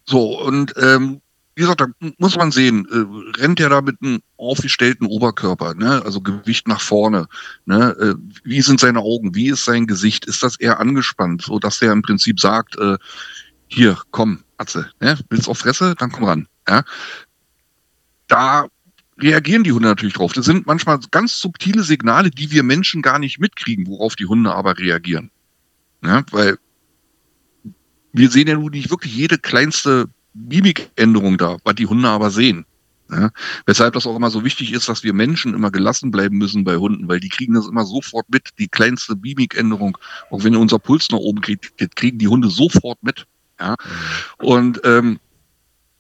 so, 0.05 0.41
und 0.43 0.73
ähm, 0.77 1.21
wie 1.55 1.61
gesagt, 1.61 1.81
da 1.81 1.87
muss 2.19 2.35
man 2.35 2.51
sehen, 2.51 2.85
äh, 2.91 3.41
rennt 3.41 3.61
er 3.61 3.69
da 3.69 3.81
mit 3.83 3.99
einem 4.03 4.21
aufgestellten 4.37 5.07
Oberkörper, 5.07 5.75
ne? 5.75 6.03
also 6.05 6.21
Gewicht 6.21 6.67
nach 6.67 6.81
vorne, 6.81 7.29
ne? 7.67 7.97
Äh, 8.01 8.15
wie 8.43 8.61
sind 8.61 8.81
seine 8.81 8.99
Augen, 8.99 9.37
wie 9.37 9.51
ist 9.51 9.65
sein 9.65 9.87
Gesicht, 9.87 10.27
ist 10.27 10.43
das 10.43 10.59
eher 10.59 10.81
angespannt, 10.81 11.43
so 11.43 11.61
dass 11.61 11.81
er 11.81 11.93
im 11.93 12.03
Prinzip 12.03 12.41
sagt, 12.41 12.77
äh, 12.79 12.99
hier, 13.69 13.97
komm, 14.11 14.43
Atze, 14.57 14.91
ne? 15.01 15.17
willst 15.31 15.49
auf 15.49 15.59
Fresse, 15.59 15.95
dann 15.97 16.11
komm 16.11 16.25
ran. 16.25 16.49
Ja? 16.69 16.83
Da 18.27 18.67
reagieren 19.19 19.65
die 19.65 19.73
Hunde 19.73 19.89
natürlich 19.89 20.15
drauf. 20.15 20.33
Das 20.33 20.45
sind 20.45 20.67
manchmal 20.67 20.99
ganz 21.11 21.39
subtile 21.41 21.83
Signale, 21.83 22.31
die 22.31 22.51
wir 22.51 22.63
Menschen 22.63 23.03
gar 23.03 23.19
nicht 23.19 23.39
mitkriegen, 23.39 23.87
worauf 23.87 24.17
die 24.17 24.27
Hunde 24.27 24.55
aber 24.55 24.79
reagieren. 24.79 25.31
Ja? 26.03 26.25
Weil 26.31 26.59
wir 28.13 28.31
sehen 28.31 28.49
ja 28.49 28.55
nun 28.55 28.71
nicht 28.71 28.91
wirklich 28.91 29.15
jede 29.15 29.39
kleinste 29.39 30.09
Mimikänderung 30.35 31.39
da, 31.39 31.59
was 31.65 31.75
die 31.75 31.87
Hunde 31.87 32.09
aber 32.09 32.31
sehen. 32.31 32.65
Ja, 33.09 33.31
weshalb 33.67 33.95
das 33.95 34.05
auch 34.07 34.17
immer 34.17 34.31
so 34.31 34.43
wichtig 34.43 34.73
ist, 34.73 34.89
dass 34.89 35.05
wir 35.05 35.13
Menschen 35.13 35.55
immer 35.55 35.71
gelassen 35.71 36.11
bleiben 36.11 36.39
müssen 36.39 36.65
bei 36.65 36.77
Hunden, 36.77 37.07
weil 37.07 37.21
die 37.21 37.29
kriegen 37.29 37.55
das 37.55 37.69
immer 37.69 37.85
sofort 37.85 38.29
mit, 38.29 38.51
die 38.59 38.67
kleinste 38.67 39.15
Mimikänderung. 39.15 39.97
Auch 40.31 40.43
wenn 40.43 40.57
unser 40.57 40.81
Puls 40.81 41.09
nach 41.11 41.19
oben 41.19 41.41
geht, 41.41 41.73
kriegen 41.95 42.19
die 42.19 42.27
Hunde 42.27 42.51
sofort 42.51 43.01
mit. 43.05 43.27
Ja. 43.61 43.77
Und 44.39 44.81
ähm, 44.83 45.21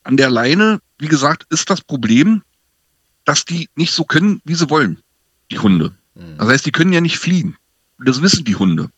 an 0.03 0.17
der 0.17 0.31
Leine, 0.31 0.81
wie 0.99 1.07
gesagt, 1.07 1.47
ist 1.51 1.71
das 1.71 1.81
Problem, 1.81 2.43
dass 3.27 3.45
die 3.45 3.69
nicht 3.75 3.93
so 3.93 4.05
können, 4.05 4.41
wie 4.45 4.55
sie 4.55 4.71
wollen, 4.71 5.03
die 5.51 5.59
Hunde. 5.59 5.93
Mhm. 6.15 6.39
Das 6.39 6.49
heißt, 6.49 6.67
die 6.67 6.73
können 6.73 6.95
ja 6.95 7.03
nicht 7.03 7.19
fliehen. 7.19 7.59
Das 7.99 8.23
wissen 8.23 8.45
die 8.45 8.57
Hunde. 8.57 8.91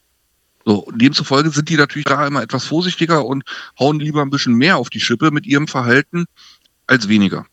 So, 0.65 0.87
demzufolge 0.95 1.51
sind 1.51 1.69
die 1.71 1.77
natürlich 1.77 2.05
da 2.05 2.27
immer 2.27 2.43
etwas 2.43 2.67
vorsichtiger 2.67 3.25
und 3.25 3.43
hauen 3.79 4.01
lieber 4.01 4.23
ein 4.23 4.31
bisschen 4.31 4.55
mehr 4.55 4.77
auf 4.77 4.91
die 4.91 5.01
Schippe 5.01 5.31
mit 5.31 5.47
ihrem 5.47 5.67
Verhalten 5.67 6.27
als 6.87 7.09
weniger. 7.09 7.47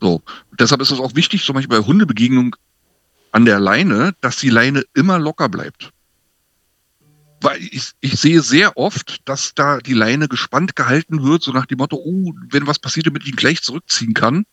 So, 0.00 0.20
deshalb 0.58 0.80
ist 0.80 0.90
es 0.90 0.98
auch 0.98 1.14
wichtig, 1.14 1.44
zum 1.44 1.54
Beispiel 1.54 1.78
bei 1.78 1.86
Hundebegegnung 1.86 2.56
an 3.30 3.44
der 3.44 3.60
Leine, 3.60 4.14
dass 4.20 4.36
die 4.36 4.50
Leine 4.50 4.82
immer 4.94 5.20
locker 5.20 5.48
bleibt. 5.48 5.92
Weil 7.40 7.62
ich, 7.62 7.92
ich 8.00 8.18
sehe 8.18 8.42
sehr 8.42 8.76
oft, 8.76 9.20
dass 9.28 9.54
da 9.54 9.78
die 9.78 9.94
Leine 9.94 10.26
gespannt 10.26 10.74
gehalten 10.74 11.22
wird, 11.22 11.42
so 11.42 11.52
nach 11.52 11.66
dem 11.66 11.78
Motto, 11.78 11.96
oh, 11.96 12.32
wenn 12.50 12.66
was 12.66 12.80
passiert, 12.80 13.06
damit 13.06 13.22
ich 13.22 13.30
ihn 13.30 13.36
gleich 13.36 13.62
zurückziehen 13.62 14.14
kann. 14.14 14.44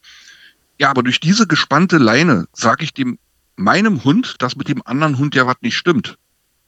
Ja, 0.80 0.90
aber 0.90 1.04
durch 1.04 1.20
diese 1.20 1.46
gespannte 1.46 1.98
Leine 1.98 2.48
sage 2.54 2.84
ich 2.84 2.94
dem 2.94 3.20
meinem 3.58 4.04
Hund, 4.04 4.36
dass 4.40 4.56
mit 4.56 4.70
dem 4.70 4.82
anderen 4.86 5.18
Hund 5.18 5.36
ja 5.36 5.46
was 5.46 5.58
nicht 5.62 5.76
stimmt. 5.76 6.18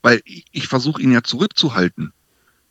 Weil 0.01 0.21
ich, 0.25 0.45
ich 0.51 0.67
versuche 0.67 1.01
ihn 1.01 1.11
ja 1.11 1.23
zurückzuhalten. 1.23 2.11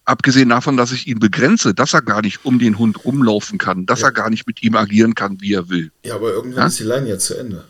Abgesehen 0.05 0.49
davon, 0.49 0.77
dass 0.77 0.93
ich 0.93 1.07
ihn 1.07 1.19
begrenze, 1.19 1.75
dass 1.75 1.95
er 1.95 2.03
gar 2.03 2.21
nicht 2.21 2.45
um 2.45 2.59
den 2.59 2.79
Hund 2.79 3.05
rumlaufen 3.05 3.59
kann, 3.59 3.87
dass 3.87 4.01
ja. 4.01 4.09
er 4.09 4.13
gar 4.13 4.29
nicht 4.29 4.47
mit 4.47 4.63
ihm 4.63 4.75
agieren 4.75 5.15
kann, 5.15 5.41
wie 5.41 5.55
er 5.55 5.69
will. 5.69 5.93
Ja, 6.05 6.17
aber 6.17 6.33
irgendwann 6.33 6.63
ja? 6.63 6.67
ist 6.67 6.81
die 6.81 6.85
Leine 6.85 7.09
ja 7.09 7.19
zu 7.19 7.39
Ende. 7.39 7.65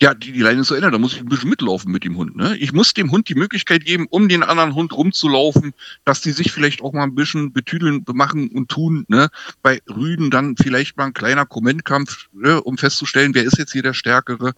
Ja, 0.00 0.14
die, 0.14 0.30
die 0.30 0.42
Leine 0.42 0.60
ist 0.60 0.68
zu 0.68 0.76
Ende, 0.76 0.92
da 0.92 0.98
muss 0.98 1.14
ich 1.14 1.20
ein 1.20 1.28
bisschen 1.28 1.50
mitlaufen 1.50 1.90
mit 1.90 2.04
dem 2.04 2.16
Hund. 2.16 2.36
Ne? 2.36 2.56
Ich 2.58 2.72
muss 2.72 2.94
dem 2.94 3.10
Hund 3.10 3.28
die 3.28 3.34
Möglichkeit 3.34 3.84
geben, 3.84 4.06
um 4.08 4.28
den 4.28 4.44
anderen 4.44 4.76
Hund 4.76 4.92
rumzulaufen, 4.92 5.74
dass 6.04 6.20
die 6.20 6.30
sich 6.30 6.52
vielleicht 6.52 6.82
auch 6.82 6.92
mal 6.92 7.02
ein 7.02 7.16
bisschen 7.16 7.52
betüdeln, 7.52 8.04
machen 8.12 8.48
und 8.50 8.68
tun. 8.68 9.04
Ne? 9.08 9.28
Bei 9.60 9.80
Rüden 9.88 10.30
dann 10.30 10.56
vielleicht 10.56 10.96
mal 10.96 11.06
ein 11.06 11.14
kleiner 11.14 11.46
Kommentkampf, 11.46 12.28
ne? 12.32 12.62
um 12.62 12.78
festzustellen, 12.78 13.34
wer 13.34 13.42
ist 13.42 13.58
jetzt 13.58 13.72
hier 13.72 13.82
der 13.82 13.92
Stärkere. 13.92 14.52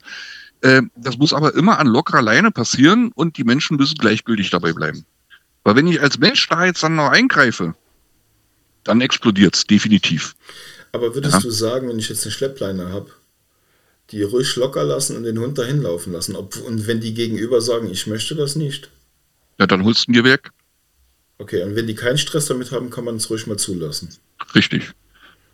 Äh, 0.61 0.83
das 0.96 1.16
muss 1.16 1.33
aber 1.33 1.55
immer 1.55 1.79
an 1.79 1.87
lockerer 1.87 2.20
Leine 2.20 2.50
passieren 2.50 3.11
und 3.14 3.38
die 3.38 3.44
Menschen 3.44 3.79
müssen 3.79 3.96
gleichgültig 3.96 4.50
dabei 4.50 4.74
bleiben. 4.74 5.07
Weil 5.64 5.76
wenn 5.76 5.87
ich 5.87 6.03
als 6.03 6.18
Mensch 6.18 6.46
da 6.48 6.66
jetzt 6.66 6.83
dann 6.83 6.96
noch 6.96 7.11
eingreife, 7.11 7.74
dann 8.85 9.00
explodiert's 9.00 9.64
definitiv. 9.64 10.35
Aber 10.92 11.14
würdest 11.14 11.35
ja? 11.35 11.40
du 11.40 11.50
sagen, 11.50 11.88
wenn 11.88 11.98
ich 11.98 12.11
jetzt 12.11 12.24
eine 12.24 12.33
Schleppleine 12.33 12.92
habe, 12.92 13.11
die 14.12 14.23
ruhig 14.23 14.57
locker 14.57 14.85
lassen 14.85 15.16
und 15.16 15.25
den 15.25 15.38
Hund 15.38 15.59
dahin 15.59 15.83
laufen 15.83 16.12
lassen? 16.12 16.37
Ob, 16.37 16.57
und 16.57 16.87
wenn 16.87 17.01
die 17.01 17.14
gegenüber 17.14 17.61
sagen, 17.61 17.90
ich 17.90 18.07
möchte 18.07 18.35
das 18.35 18.57
nicht? 18.57 18.90
Ja, 19.59 19.66
dann 19.66 19.85
holst 19.85 20.07
du 20.07 20.11
ihn 20.11 20.14
dir 20.14 20.25
weg. 20.25 20.51
Okay, 21.38 21.62
und 21.62 21.75
wenn 21.75 21.87
die 21.87 21.94
keinen 21.94 22.18
Stress 22.18 22.46
damit 22.46 22.70
haben, 22.70 22.90
kann 22.90 23.05
man 23.05 23.16
es 23.16 23.31
ruhig 23.31 23.46
mal 23.46 23.57
zulassen. 23.57 24.11
Richtig. 24.55 24.92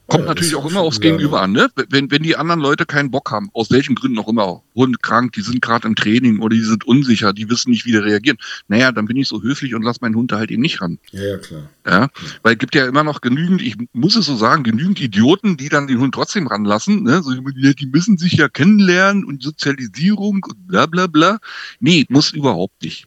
Kommt 0.08 0.22
ja, 0.22 0.28
natürlich 0.28 0.54
auch 0.54 0.70
immer 0.70 0.80
aufs 0.80 1.00
Gegenüber 1.00 1.42
an, 1.42 1.50
ne? 1.52 1.68
Wenn, 1.90 2.10
wenn 2.12 2.22
die 2.22 2.36
anderen 2.36 2.60
Leute 2.60 2.86
keinen 2.86 3.10
Bock 3.10 3.32
haben, 3.32 3.50
aus 3.54 3.70
welchen 3.72 3.96
Gründen 3.96 4.18
auch 4.20 4.28
immer, 4.28 4.62
Hund 4.74 5.02
krank, 5.02 5.32
die 5.32 5.40
sind 5.40 5.60
gerade 5.60 5.88
im 5.88 5.96
Training 5.96 6.38
oder 6.38 6.54
die 6.54 6.62
sind 6.62 6.86
unsicher, 6.86 7.32
die 7.32 7.50
wissen 7.50 7.70
nicht, 7.70 7.86
wie 7.86 7.90
die 7.90 7.96
reagieren. 7.96 8.38
Naja, 8.68 8.92
dann 8.92 9.06
bin 9.06 9.16
ich 9.16 9.26
so 9.26 9.42
höflich 9.42 9.74
und 9.74 9.82
lass 9.82 10.00
meinen 10.00 10.14
Hund 10.14 10.30
da 10.30 10.38
halt 10.38 10.52
eben 10.52 10.62
nicht 10.62 10.80
ran. 10.80 10.98
Ja, 11.10 11.22
ja, 11.22 11.38
klar. 11.38 11.70
Ja, 11.84 12.08
weil 12.42 12.52
es 12.52 12.58
gibt 12.58 12.76
ja 12.76 12.86
immer 12.86 13.02
noch 13.02 13.20
genügend, 13.20 13.62
ich 13.62 13.76
muss 13.92 14.14
es 14.14 14.26
so 14.26 14.36
sagen, 14.36 14.62
genügend 14.62 15.00
Idioten, 15.00 15.56
die 15.56 15.68
dann 15.68 15.88
den 15.88 15.98
Hund 15.98 16.14
trotzdem 16.14 16.46
ranlassen, 16.46 17.02
ne? 17.02 17.22
So, 17.22 17.32
die 17.32 17.86
müssen 17.86 18.16
sich 18.16 18.34
ja 18.34 18.48
kennenlernen 18.48 19.24
und 19.24 19.42
Sozialisierung 19.42 20.44
und 20.48 20.68
bla 20.68 20.86
bla 20.86 21.08
bla. 21.08 21.38
Nee, 21.80 22.06
muss 22.08 22.32
überhaupt 22.32 22.82
nicht. 22.82 23.06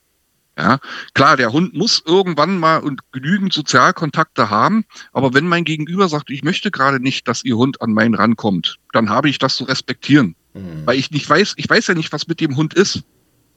Ja, 0.59 0.79
klar, 1.13 1.37
der 1.37 1.53
Hund 1.53 1.73
muss 1.73 2.03
irgendwann 2.05 2.57
mal 2.57 2.79
und 2.79 2.99
genügend 3.13 3.53
Sozialkontakte 3.53 4.49
haben, 4.49 4.83
aber 5.13 5.33
wenn 5.33 5.47
mein 5.47 5.63
Gegenüber 5.63 6.09
sagt, 6.09 6.29
ich 6.31 6.43
möchte 6.43 6.69
gerade 6.69 6.99
nicht, 6.99 7.29
dass 7.29 7.45
ihr 7.45 7.55
Hund 7.55 7.81
an 7.81 7.93
meinen 7.93 8.13
rankommt, 8.13 8.77
dann 8.91 9.09
habe 9.09 9.29
ich 9.29 9.39
das 9.39 9.55
zu 9.55 9.63
respektieren. 9.63 10.35
Mhm. 10.53 10.85
Weil 10.85 10.99
ich 10.99 11.11
nicht 11.11 11.29
weiß, 11.29 11.53
ich 11.55 11.69
weiß 11.69 11.87
ja 11.87 11.93
nicht, 11.93 12.11
was 12.11 12.27
mit 12.27 12.41
dem 12.41 12.57
Hund 12.57 12.73
ist. 12.73 13.03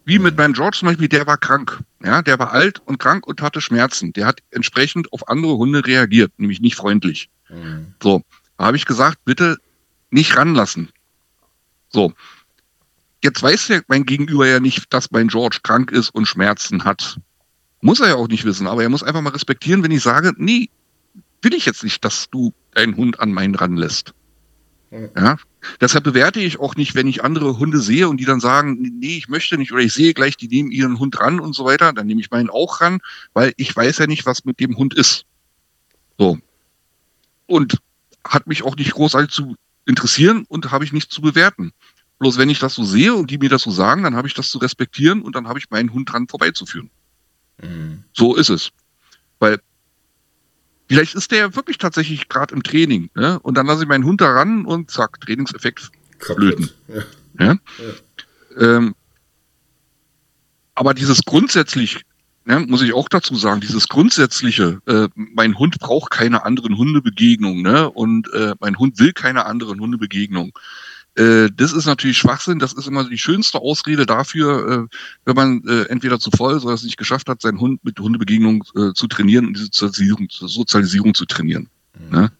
Wie 0.04 0.18
mhm. 0.18 0.26
mit 0.26 0.36
meinem 0.36 0.52
George 0.52 0.76
zum 0.78 0.86
Beispiel, 0.86 1.08
der 1.08 1.26
war 1.26 1.38
krank. 1.38 1.80
Ja, 2.04 2.22
der 2.22 2.38
war 2.38 2.52
alt 2.52 2.80
und 2.84 2.98
krank 2.98 3.26
und 3.26 3.42
hatte 3.42 3.60
Schmerzen. 3.60 4.12
Der 4.12 4.26
hat 4.26 4.38
entsprechend 4.52 5.12
auf 5.12 5.28
andere 5.28 5.56
Hunde 5.56 5.84
reagiert, 5.84 6.30
nämlich 6.36 6.60
nicht 6.60 6.76
freundlich. 6.76 7.30
Mhm. 7.48 7.94
So, 8.00 8.22
da 8.58 8.66
habe 8.66 8.76
ich 8.76 8.86
gesagt, 8.86 9.24
bitte 9.24 9.56
nicht 10.10 10.36
ranlassen. 10.36 10.90
So, 11.88 12.12
Jetzt 13.22 13.42
weiß 13.42 13.68
ja 13.68 13.80
mein 13.88 14.04
Gegenüber 14.04 14.46
ja 14.46 14.60
nicht, 14.60 14.92
dass 14.92 15.10
mein 15.10 15.28
George 15.28 15.60
krank 15.62 15.92
ist 15.92 16.10
und 16.10 16.26
Schmerzen 16.26 16.84
hat. 16.84 17.18
Muss 17.80 18.00
er 18.00 18.08
ja 18.08 18.14
auch 18.16 18.28
nicht 18.28 18.44
wissen, 18.44 18.66
aber 18.66 18.82
er 18.82 18.88
muss 18.88 19.02
einfach 19.02 19.20
mal 19.20 19.30
respektieren, 19.32 19.82
wenn 19.82 19.90
ich 19.90 20.02
sage, 20.02 20.32
nee, 20.36 20.70
will 21.42 21.54
ich 21.54 21.66
jetzt 21.66 21.84
nicht, 21.84 22.04
dass 22.04 22.30
du 22.30 22.52
deinen 22.72 22.96
Hund 22.96 23.20
an 23.20 23.32
meinen 23.32 23.54
ranlässt. 23.54 24.14
Ja. 25.16 25.38
Deshalb 25.80 26.04
bewerte 26.04 26.40
ich 26.40 26.60
auch 26.60 26.76
nicht, 26.76 26.94
wenn 26.94 27.06
ich 27.06 27.24
andere 27.24 27.58
Hunde 27.58 27.80
sehe 27.80 28.08
und 28.08 28.18
die 28.18 28.26
dann 28.26 28.40
sagen, 28.40 28.98
nee, 29.00 29.16
ich 29.16 29.28
möchte 29.28 29.56
nicht, 29.56 29.72
oder 29.72 29.80
ich 29.80 29.94
sehe 29.94 30.12
gleich, 30.12 30.36
die 30.36 30.48
nehmen 30.48 30.70
ihren 30.70 30.98
Hund 30.98 31.18
ran 31.18 31.40
und 31.40 31.54
so 31.54 31.64
weiter, 31.64 31.92
dann 31.92 32.06
nehme 32.06 32.20
ich 32.20 32.30
meinen 32.30 32.50
auch 32.50 32.80
ran, 32.80 32.98
weil 33.32 33.54
ich 33.56 33.74
weiß 33.74 33.98
ja 33.98 34.06
nicht, 34.06 34.26
was 34.26 34.44
mit 34.44 34.60
dem 34.60 34.76
Hund 34.76 34.92
ist. 34.94 35.24
So. 36.18 36.38
Und 37.46 37.78
hat 38.26 38.46
mich 38.46 38.64
auch 38.64 38.76
nicht 38.76 38.92
großartig 38.92 39.30
zu 39.30 39.56
interessieren 39.86 40.44
und 40.48 40.70
habe 40.70 40.84
ich 40.84 40.92
nicht 40.92 41.10
zu 41.10 41.22
bewerten. 41.22 41.72
Bloß 42.22 42.38
wenn 42.38 42.50
ich 42.50 42.60
das 42.60 42.76
so 42.76 42.84
sehe 42.84 43.12
und 43.14 43.32
die 43.32 43.38
mir 43.38 43.48
das 43.48 43.62
so 43.62 43.72
sagen, 43.72 44.04
dann 44.04 44.14
habe 44.14 44.28
ich 44.28 44.34
das 44.34 44.48
zu 44.48 44.58
respektieren 44.58 45.22
und 45.22 45.34
dann 45.34 45.48
habe 45.48 45.58
ich 45.58 45.70
meinen 45.70 45.92
Hund 45.92 46.12
dran 46.12 46.28
vorbeizuführen. 46.28 46.88
Mhm. 47.60 48.04
So 48.12 48.36
ist 48.36 48.48
es. 48.48 48.70
Weil 49.40 49.58
vielleicht 50.86 51.16
ist 51.16 51.32
der 51.32 51.56
wirklich 51.56 51.78
tatsächlich 51.78 52.28
gerade 52.28 52.54
im 52.54 52.62
Training. 52.62 53.10
Ne? 53.16 53.40
Und 53.40 53.56
dann 53.56 53.66
lasse 53.66 53.82
ich 53.82 53.88
meinen 53.88 54.04
Hund 54.04 54.20
da 54.20 54.30
ran 54.30 54.64
und 54.66 54.88
zack, 54.88 55.20
Trainingseffekt 55.20 55.90
flöten. 56.20 56.70
Ja. 56.86 57.02
Ja? 57.40 57.56
Ja. 58.56 58.76
Ähm, 58.76 58.94
aber 60.76 60.94
dieses 60.94 61.24
grundsätzlich, 61.24 62.02
ne, 62.44 62.60
muss 62.60 62.82
ich 62.82 62.92
auch 62.92 63.08
dazu 63.08 63.34
sagen, 63.34 63.60
dieses 63.60 63.88
grundsätzliche, 63.88 64.80
äh, 64.86 65.08
mein 65.16 65.58
Hund 65.58 65.80
braucht 65.80 66.12
keine 66.12 66.44
anderen 66.44 66.78
Hundebegegnungen 66.78 67.62
ne? 67.62 67.90
und 67.90 68.32
äh, 68.32 68.54
mein 68.60 68.78
Hund 68.78 69.00
will 69.00 69.12
keine 69.12 69.44
anderen 69.44 69.80
Hundebegegnungen. 69.80 70.52
Äh, 71.14 71.50
das 71.54 71.72
ist 71.72 71.86
natürlich 71.86 72.18
Schwachsinn. 72.18 72.58
Das 72.58 72.72
ist 72.72 72.86
immer 72.86 73.08
die 73.08 73.18
schönste 73.18 73.58
Ausrede 73.58 74.06
dafür, 74.06 74.88
äh, 74.90 74.96
wenn 75.24 75.36
man 75.36 75.62
äh, 75.66 75.84
entweder 75.84 76.18
zu 76.18 76.30
voll 76.30 76.58
oder 76.58 76.72
es 76.72 76.84
nicht 76.84 76.96
geschafft 76.96 77.28
hat, 77.28 77.42
seinen 77.42 77.60
Hund 77.60 77.84
mit 77.84 77.98
Hundebegegnung 77.98 78.64
äh, 78.74 78.92
zu 78.94 79.08
trainieren 79.08 79.46
und 79.46 79.56
die 79.56 79.62
Sozialisierung, 79.62 80.28
Sozialisierung 80.30 81.14
zu 81.14 81.26
trainieren. 81.26 81.68
Mhm. 81.98 82.18
Ne? 82.18 82.32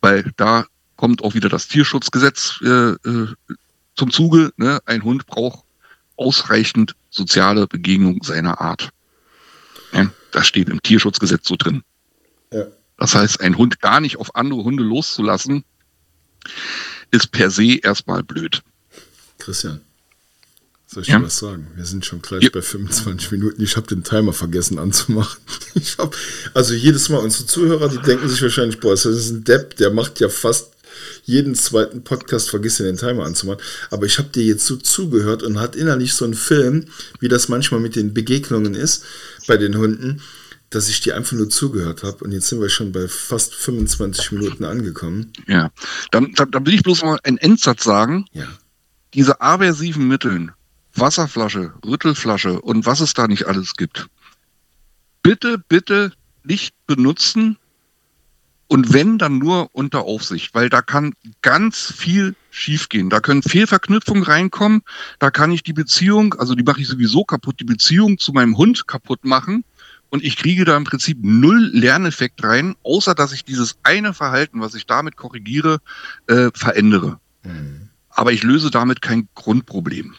Weil 0.00 0.32
da 0.36 0.66
kommt 0.96 1.22
auch 1.22 1.34
wieder 1.34 1.48
das 1.48 1.68
Tierschutzgesetz 1.68 2.60
äh, 2.62 2.68
äh, 2.68 3.28
zum 3.94 4.10
Zuge. 4.10 4.52
Ne? 4.56 4.80
Ein 4.86 5.04
Hund 5.04 5.26
braucht 5.26 5.64
ausreichend 6.16 6.96
soziale 7.10 7.68
Begegnung 7.68 8.22
seiner 8.24 8.60
Art. 8.60 8.90
Ja? 9.92 10.10
Das 10.32 10.46
steht 10.46 10.68
im 10.68 10.82
Tierschutzgesetz 10.82 11.46
so 11.46 11.54
drin. 11.56 11.82
Ja. 12.52 12.64
Das 12.96 13.14
heißt, 13.14 13.40
ein 13.40 13.56
Hund 13.56 13.80
gar 13.80 14.00
nicht 14.00 14.16
auf 14.16 14.34
andere 14.34 14.64
Hunde 14.64 14.82
loszulassen, 14.82 15.64
ist 17.10 17.32
per 17.32 17.50
se 17.50 17.78
erstmal 17.82 18.22
blöd. 18.22 18.62
Christian, 19.38 19.80
soll 20.86 21.02
ich 21.02 21.08
ja? 21.10 21.18
dir 21.18 21.26
was 21.26 21.38
sagen? 21.38 21.68
Wir 21.76 21.84
sind 21.84 22.04
schon 22.04 22.22
gleich 22.22 22.42
ja. 22.42 22.50
bei 22.52 22.62
25 22.62 23.30
Minuten. 23.32 23.62
Ich 23.62 23.76
habe 23.76 23.86
den 23.86 24.04
Timer 24.04 24.32
vergessen 24.32 24.78
anzumachen. 24.78 25.40
Ich 25.74 25.96
hab, 25.98 26.16
also 26.54 26.74
jedes 26.74 27.08
Mal 27.08 27.18
unsere 27.18 27.46
Zuhörer, 27.46 27.88
die 27.88 27.98
denken 27.98 28.28
sich 28.28 28.42
wahrscheinlich, 28.42 28.80
boah, 28.80 28.90
das 28.90 29.04
ist 29.04 29.30
ein 29.30 29.44
Depp, 29.44 29.76
der 29.76 29.90
macht 29.90 30.18
ja 30.18 30.28
fast 30.28 30.72
jeden 31.24 31.54
zweiten 31.54 32.02
Podcast 32.02 32.50
vergisst 32.50 32.80
den 32.80 32.96
Timer 32.96 33.24
anzumachen. 33.24 33.62
Aber 33.90 34.06
ich 34.06 34.18
habe 34.18 34.30
dir 34.30 34.44
jetzt 34.44 34.66
so 34.66 34.76
zugehört 34.76 35.42
und 35.42 35.60
hat 35.60 35.76
innerlich 35.76 36.14
so 36.14 36.24
einen 36.24 36.34
Film, 36.34 36.86
wie 37.20 37.28
das 37.28 37.48
manchmal 37.48 37.80
mit 37.80 37.94
den 37.96 38.14
Begegnungen 38.14 38.74
ist 38.74 39.04
bei 39.46 39.56
den 39.56 39.76
Hunden 39.76 40.20
dass 40.70 40.88
ich 40.88 41.00
dir 41.00 41.16
einfach 41.16 41.32
nur 41.32 41.48
zugehört 41.48 42.02
habe 42.02 42.24
und 42.24 42.32
jetzt 42.32 42.48
sind 42.48 42.60
wir 42.60 42.68
schon 42.68 42.92
bei 42.92 43.08
fast 43.08 43.54
25 43.54 44.32
Minuten 44.32 44.64
angekommen. 44.64 45.32
Ja, 45.46 45.70
dann, 46.10 46.34
dann, 46.34 46.50
dann 46.50 46.66
will 46.66 46.74
ich 46.74 46.82
bloß 46.82 47.02
mal 47.02 47.18
einen 47.22 47.38
Endsatz 47.38 47.84
sagen. 47.84 48.26
Ja. 48.32 48.46
Diese 49.14 49.40
aversiven 49.40 50.06
Mitteln, 50.08 50.52
Wasserflasche, 50.94 51.72
Rüttelflasche 51.86 52.60
und 52.60 52.84
was 52.84 53.00
es 53.00 53.14
da 53.14 53.26
nicht 53.26 53.46
alles 53.46 53.76
gibt, 53.76 54.08
bitte, 55.22 55.58
bitte 55.58 56.12
nicht 56.44 56.74
benutzen 56.86 57.56
und 58.66 58.92
wenn, 58.92 59.16
dann 59.16 59.38
nur 59.38 59.70
unter 59.72 60.02
Aufsicht, 60.02 60.54
weil 60.54 60.68
da 60.68 60.82
kann 60.82 61.14
ganz 61.40 61.90
viel 61.90 62.34
schiefgehen. 62.50 63.08
Da 63.08 63.20
können 63.20 63.42
Fehlverknüpfungen 63.42 64.24
reinkommen, 64.24 64.82
da 65.18 65.30
kann 65.30 65.52
ich 65.52 65.62
die 65.62 65.72
Beziehung, 65.72 66.34
also 66.34 66.54
die 66.54 66.62
mache 66.62 66.82
ich 66.82 66.88
sowieso 66.88 67.24
kaputt, 67.24 67.60
die 67.60 67.64
Beziehung 67.64 68.18
zu 68.18 68.32
meinem 68.32 68.58
Hund 68.58 68.86
kaputt 68.86 69.24
machen 69.24 69.64
und 70.10 70.24
ich 70.24 70.36
kriege 70.36 70.64
da 70.64 70.76
im 70.76 70.84
Prinzip 70.84 71.18
null 71.20 71.70
Lerneffekt 71.72 72.42
rein, 72.42 72.74
außer 72.82 73.14
dass 73.14 73.32
ich 73.32 73.44
dieses 73.44 73.76
eine 73.82 74.14
Verhalten, 74.14 74.60
was 74.60 74.74
ich 74.74 74.86
damit 74.86 75.16
korrigiere, 75.16 75.78
äh, 76.26 76.50
verändere. 76.54 77.20
Mhm. 77.42 77.90
Aber 78.10 78.32
ich 78.32 78.42
löse 78.42 78.70
damit 78.70 79.02
kein 79.02 79.28
Grundproblem. 79.34 80.14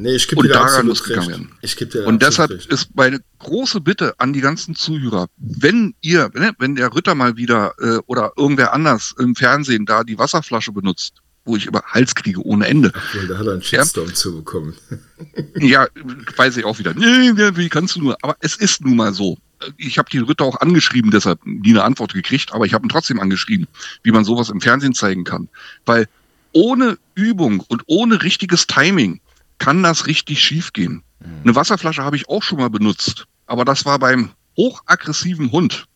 Nee, 0.00 0.14
ich 0.14 0.28
gebe 0.28 0.42
dir 0.42 0.50
daran 0.50 0.86
muss 0.86 1.02
gegangen 1.02 1.28
werden. 1.28 1.52
Ich 1.60 1.76
gebe 1.76 1.90
dir 1.90 2.06
Und 2.06 2.22
deshalb 2.22 2.50
recht. 2.50 2.66
ist 2.66 2.94
meine 2.94 3.18
große 3.40 3.80
Bitte 3.80 4.14
an 4.18 4.32
die 4.32 4.40
ganzen 4.40 4.76
Zuhörer, 4.76 5.26
wenn 5.38 5.92
ihr, 6.00 6.30
ne, 6.34 6.52
wenn 6.60 6.76
der 6.76 6.94
Ritter 6.94 7.16
mal 7.16 7.36
wieder 7.36 7.72
äh, 7.80 7.98
oder 8.06 8.32
irgendwer 8.36 8.72
anders 8.72 9.12
im 9.18 9.34
Fernsehen 9.34 9.86
da 9.86 10.04
die 10.04 10.16
Wasserflasche 10.16 10.70
benutzt, 10.70 11.14
wo 11.48 11.56
ich 11.56 11.66
über 11.66 11.82
Hals 11.82 12.14
kriege 12.14 12.44
ohne 12.44 12.66
Ende. 12.66 12.92
Ach, 12.94 13.16
da 13.28 13.38
hat 13.38 13.46
er 13.46 13.52
einen 13.54 13.62
Shitstorm 13.62 14.08
ja. 14.08 14.14
zu 14.14 14.36
bekommen. 14.36 14.74
ja, 15.56 15.88
weiß 16.36 16.56
ich 16.56 16.64
auch 16.64 16.78
wieder. 16.78 16.94
Nee, 16.94 17.32
wie 17.56 17.68
kannst 17.68 17.96
du 17.96 18.00
nur? 18.00 18.16
Aber 18.22 18.36
es 18.40 18.56
ist 18.56 18.84
nun 18.84 18.96
mal 18.96 19.12
so. 19.12 19.38
Ich 19.76 19.98
habe 19.98 20.08
die 20.10 20.18
Ritter 20.18 20.44
auch 20.44 20.60
angeschrieben, 20.60 21.10
deshalb 21.10 21.40
nie 21.44 21.70
eine 21.70 21.82
Antwort 21.82 22.14
gekriegt, 22.14 22.52
aber 22.52 22.64
ich 22.64 22.74
habe 22.74 22.86
ihn 22.86 22.90
trotzdem 22.90 23.18
angeschrieben, 23.18 23.66
wie 24.04 24.12
man 24.12 24.24
sowas 24.24 24.50
im 24.50 24.60
Fernsehen 24.60 24.94
zeigen 24.94 25.24
kann. 25.24 25.48
Weil 25.84 26.06
ohne 26.52 26.98
Übung 27.14 27.60
und 27.66 27.82
ohne 27.86 28.22
richtiges 28.22 28.68
Timing 28.68 29.20
kann 29.58 29.82
das 29.82 30.06
richtig 30.06 30.40
schief 30.40 30.72
gehen. 30.72 31.02
Mhm. 31.18 31.40
Eine 31.42 31.54
Wasserflasche 31.56 32.04
habe 32.04 32.16
ich 32.16 32.28
auch 32.28 32.42
schon 32.42 32.58
mal 32.58 32.70
benutzt, 32.70 33.26
aber 33.46 33.64
das 33.64 33.84
war 33.84 33.98
beim 33.98 34.30
hochaggressiven 34.56 35.50
Hund. 35.50 35.86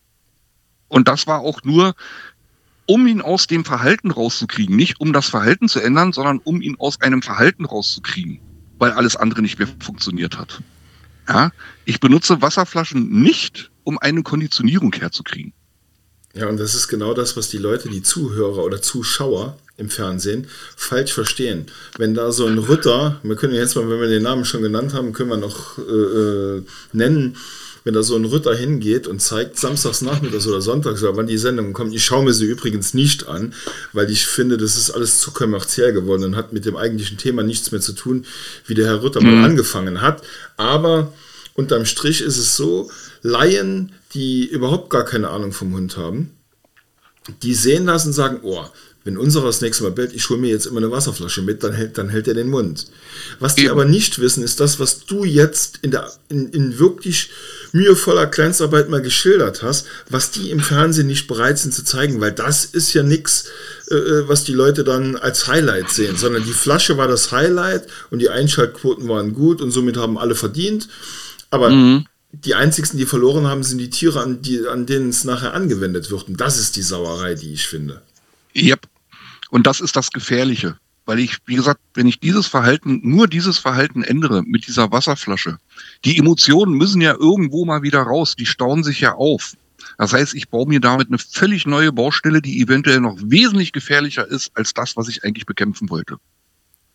Und 0.89 1.09
das 1.09 1.27
war 1.27 1.41
auch 1.41 1.63
nur, 1.63 1.95
um 2.93 3.07
ihn 3.07 3.23
aus 3.23 3.47
dem 3.47 3.65
Verhalten 3.65 4.11
rauszukriegen. 4.11 4.77
Nicht 4.77 5.01
um 5.01 5.15
das 5.15 5.27
Verhalten 5.27 5.67
zu 5.67 5.81
ändern, 5.81 6.13
sondern 6.13 6.41
um 6.45 6.61
ihn 6.61 6.77
aus 6.79 7.01
einem 7.01 7.23
Verhalten 7.23 7.65
rauszukriegen, 7.65 8.39
weil 8.79 8.91
alles 8.91 9.17
andere 9.17 9.41
nicht 9.41 9.59
mehr 9.59 9.69
funktioniert 9.81 10.37
hat. 10.37 10.61
Ja, 11.27 11.53
ich 11.87 12.01
benutze 12.01 12.43
Wasserflaschen 12.43 13.23
nicht, 13.23 13.71
um 13.85 13.99
eine 13.99 14.23
Konditionierung 14.23 14.93
herzukriegen. 14.93 15.55
Ja, 16.35 16.49
und 16.49 16.59
das 16.59 16.75
ist 16.75 16.89
genau 16.89 17.15
das, 17.15 17.35
was 17.35 17.49
die 17.49 17.57
Leute, 17.57 17.89
die 17.89 18.03
Zuhörer 18.03 18.63
oder 18.63 18.83
Zuschauer 18.83 19.57
im 19.79 19.89
Fernsehen 19.89 20.47
falsch 20.77 21.15
verstehen. 21.15 21.71
Wenn 21.97 22.13
da 22.15 22.31
so 22.31 22.47
ein 22.47 22.59
Ritter, 22.59 23.21
wir 23.23 23.37
können 23.37 23.55
jetzt 23.55 23.75
mal, 23.75 23.89
wenn 23.89 24.01
wir 24.01 24.09
den 24.09 24.23
Namen 24.23 24.45
schon 24.45 24.61
genannt 24.61 24.93
haben, 24.93 25.15
können 25.15 25.31
wir 25.31 25.39
noch 25.39 25.79
äh, 25.79 26.59
äh 26.59 26.63
nennen, 26.93 27.39
wenn 27.85 27.95
da 27.95 28.03
so 28.03 28.17
ein 28.17 28.25
Ritter 28.25 28.55
hingeht 28.55 29.07
und 29.07 29.21
zeigt 29.21 29.59
samstags 29.59 30.03
nachmittags 30.03 30.47
oder 30.47 30.61
sonntags 30.61 31.03
oder 31.03 31.17
wann 31.17 31.27
die 31.27 31.39
Sendung 31.39 31.73
kommt. 31.73 31.95
Ich 31.95 32.05
schaue 32.05 32.25
mir 32.25 32.33
sie 32.33 32.47
übrigens 32.47 32.95
nicht 32.95 33.29
an, 33.29 33.55
weil 33.93 34.11
ich 34.11 34.27
finde, 34.27 34.57
das 34.57 34.77
ist 34.77 34.91
alles 34.91 35.19
zu 35.19 35.33
kommerziell 35.33 35.93
geworden 35.93 36.25
und 36.25 36.37
hat 36.37 36.53
mit 36.53 36.65
dem 36.65 36.77
eigentlichen 36.77 37.19
Thema 37.19 37.43
nichts 37.43 37.73
mehr 37.73 37.81
zu 37.81 37.93
tun, 37.93 38.25
wie 38.67 38.75
der 38.75 38.87
Herr 38.87 39.03
Ritter 39.03 39.21
mhm. 39.21 39.41
mal 39.41 39.45
angefangen 39.45 40.01
hat. 40.01 40.23
Aber 40.57 41.13
unterm 41.55 41.85
Strich 41.85 42.21
ist 42.21 42.39
es 42.39 42.57
so, 42.57 42.91
Laien, 43.23 43.93
die 44.15 44.47
überhaupt 44.47 44.91
gar 44.91 45.05
keine 45.05 45.31
Ahnung 45.31 45.53
vom 45.53 45.75
Hund 45.75 45.97
haben, 45.97 46.33
die 47.43 47.55
sehen 47.55 47.87
das 47.87 48.07
und 48.07 48.13
sagen, 48.13 48.41
oh, 48.43 48.65
wenn 49.05 49.17
unserer 49.17 49.47
das 49.47 49.61
nächste 49.61 49.83
Mal 49.83 49.93
bellt, 49.93 50.13
ich 50.15 50.29
hole 50.31 50.41
mir 50.41 50.51
jetzt 50.51 50.67
immer 50.67 50.79
eine 50.79 50.91
Wasserflasche 50.91 51.43
mit, 51.43 51.65
dann 51.65 51.73
hält, 51.73 51.99
dann 51.99 52.09
hält 52.09 52.29
er 52.29 52.35
den 52.35 52.49
Mund. 52.49 52.87
Was 53.41 53.57
die 53.57 53.63
Eben. 53.63 53.73
aber 53.73 53.85
nicht 53.85 54.21
wissen, 54.21 54.43
ist 54.45 54.61
das, 54.61 54.79
was 54.79 55.05
du 55.07 55.25
jetzt 55.25 55.81
in, 55.83 55.91
der, 55.91 56.11
in, 56.29 56.49
in 56.51 56.79
wirklich 56.79 57.31
mühevoller 57.73 58.27
Kleinstarbeit 58.27 58.89
mal 58.89 59.03
geschildert 59.03 59.63
hast, 59.63 59.87
was 60.09 60.31
die 60.31 60.51
im 60.51 60.61
Fernsehen 60.61 61.09
nicht 61.09 61.27
bereit 61.27 61.59
sind 61.59 61.75
zu 61.75 61.85
zeigen, 61.85 62.21
weil 62.21 62.33
das 62.33 62.65
ist 62.65 62.93
ja 62.93 63.03
nichts, 63.03 63.47
äh, 63.91 63.97
äh, 63.97 64.29
was 64.29 64.45
die 64.45 64.53
Leute 64.53 64.85
dann 64.85 65.17
als 65.17 65.49
Highlight 65.49 65.91
sehen, 65.91 66.17
sondern 66.17 66.45
die 66.45 66.53
Flasche 66.53 66.97
war 66.97 67.09
das 67.09 67.33
Highlight 67.33 67.87
und 68.11 68.21
die 68.21 68.31
Einschaltquoten 68.31 69.09
waren 69.09 69.35
gut 69.35 69.61
und 69.61 69.73
somit 69.73 69.97
haben 69.97 70.19
alle 70.19 70.35
verdient. 70.35 70.89
Aber 71.51 71.71
mhm. 71.71 72.07
die 72.31 72.55
einzigsten, 72.55 72.99
die 72.99 73.07
verloren 73.07 73.47
haben, 73.47 73.65
sind 73.65 73.79
die 73.79 73.91
Tiere, 73.91 74.21
an, 74.21 74.43
die, 74.43 74.67
an 74.67 74.87
denen 74.87 75.11
es 75.11 75.25
nachher 75.25 75.55
angewendet 75.55 76.11
wird. 76.11 76.29
Und 76.29 76.41
das 76.41 76.59
ist 76.59 76.77
die 76.77 76.83
Sauerei, 76.83 77.35
die 77.35 77.53
ich 77.53 77.67
finde. 77.67 78.01
Und 79.53 79.67
das 79.67 79.83
ist 79.83 79.97
das 79.97 80.11
Gefährliche. 80.11 80.79
Weil 81.05 81.19
ich, 81.19 81.37
wie 81.45 81.57
gesagt, 81.57 81.81
wenn 81.93 82.07
ich 82.07 82.21
dieses 82.21 82.47
Verhalten, 82.47 83.01
nur 83.03 83.29
dieses 83.29 83.59
Verhalten 83.59 84.03
ändere 84.03 84.43
mit 84.45 84.67
dieser 84.67 84.91
Wasserflasche, 84.93 85.59
die 86.07 86.17
Emotionen 86.17 86.75
müssen 86.75 87.03
ja 87.03 87.13
irgendwo 87.13 87.67
mal 87.67 87.83
wieder 87.83 88.01
raus, 88.01 88.35
die 88.35 88.47
stauen 88.47 88.83
sich 88.83 89.01
ja 89.01 89.15
auf. 89.15 89.53
Das 89.99 90.15
heißt, 90.15 90.35
ich 90.35 90.49
baue 90.49 90.69
mir 90.69 90.81
damit 90.81 91.09
eine 91.09 91.19
völlig 91.19 91.67
neue 91.67 91.93
Baustelle, 91.93 92.41
die 92.41 92.63
eventuell 92.63 93.01
noch 93.01 93.19
wesentlich 93.21 93.73
gefährlicher 93.73 94.27
ist 94.27 94.53
als 94.55 94.73
das, 94.73 94.97
was 94.97 95.09
ich 95.09 95.23
eigentlich 95.23 95.45
bekämpfen 95.45 95.91
wollte. 95.91 96.17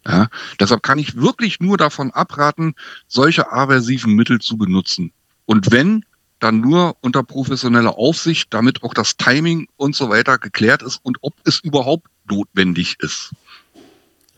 Ja, 0.07 0.27
deshalb 0.59 0.81
kann 0.81 0.97
ich 0.97 1.15
wirklich 1.17 1.59
nur 1.59 1.77
davon 1.77 2.09
abraten, 2.11 2.73
solche 3.07 3.51
aversiven 3.51 4.15
Mittel 4.15 4.39
zu 4.39 4.57
benutzen. 4.57 5.11
Und 5.45 5.69
wenn, 5.71 6.05
dann 6.39 6.61
nur 6.61 6.95
unter 7.01 7.21
professioneller 7.23 7.97
Aufsicht, 7.97 8.51
damit 8.51 8.81
auch 8.83 8.93
das 8.95 9.17
Timing 9.17 9.67
und 9.75 9.95
so 9.95 10.09
weiter 10.09 10.39
geklärt 10.39 10.81
ist 10.81 10.99
und 11.03 11.17
ob 11.21 11.35
es 11.43 11.59
überhaupt 11.59 12.07
notwendig 12.29 12.97
ist. 12.99 13.31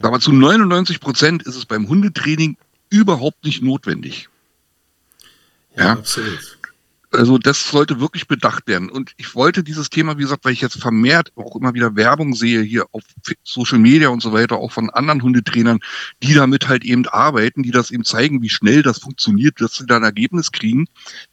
Aber 0.02 0.20
zu 0.20 0.32
99 0.32 1.00
Prozent 1.00 1.44
ist 1.44 1.56
es 1.56 1.66
beim 1.66 1.88
Hundetraining 1.88 2.58
überhaupt 2.90 3.44
nicht 3.44 3.62
notwendig. 3.62 4.30
Ja, 5.76 5.84
ja, 5.84 5.92
absolut. 5.94 6.58
Also 7.12 7.40
das 7.40 7.68
sollte 7.68 8.00
wirklich 8.00 8.28
bedacht 8.28 8.68
werden. 8.68 8.90
Und 8.90 9.14
ich 9.18 9.34
wollte 9.34 9.64
dieses 9.64 9.90
Thema, 9.90 10.18
wie 10.18 10.22
gesagt, 10.22 10.46
weil 10.46 10.54
ich 10.54 10.62
jetzt 10.62 10.80
vermehrt 10.80 11.32
auch 11.36 11.56
immer 11.56 11.74
wieder 11.74 11.96
Werbung 11.96 12.36
sehe 12.36 12.62
hier 12.62 12.86
auf 12.92 13.02
Social 13.44 13.80
Media 13.80 14.10
und 14.10 14.22
so 14.22 14.32
weiter, 14.32 14.58
auch 14.58 14.72
von 14.72 14.92
anderen 14.92 15.24
Hundetrainern, 15.24 15.80
die 16.22 16.36
damit 16.36 16.68
halt 16.68 16.84
eben 16.86 17.08
arbeiten, 17.08 17.64
die 17.64 17.72
das 17.72 17.90
eben 17.90 18.06
zeigen, 18.06 18.44
wie 18.44 18.50
schnell 18.50 18.84
das 18.84 19.00
funktioniert, 19.00 19.60
dass 19.60 19.76
sie 19.76 19.88
da 19.88 19.98
ein 19.98 20.04
Ergebnis 20.04 20.52
kriegen, 20.52 20.86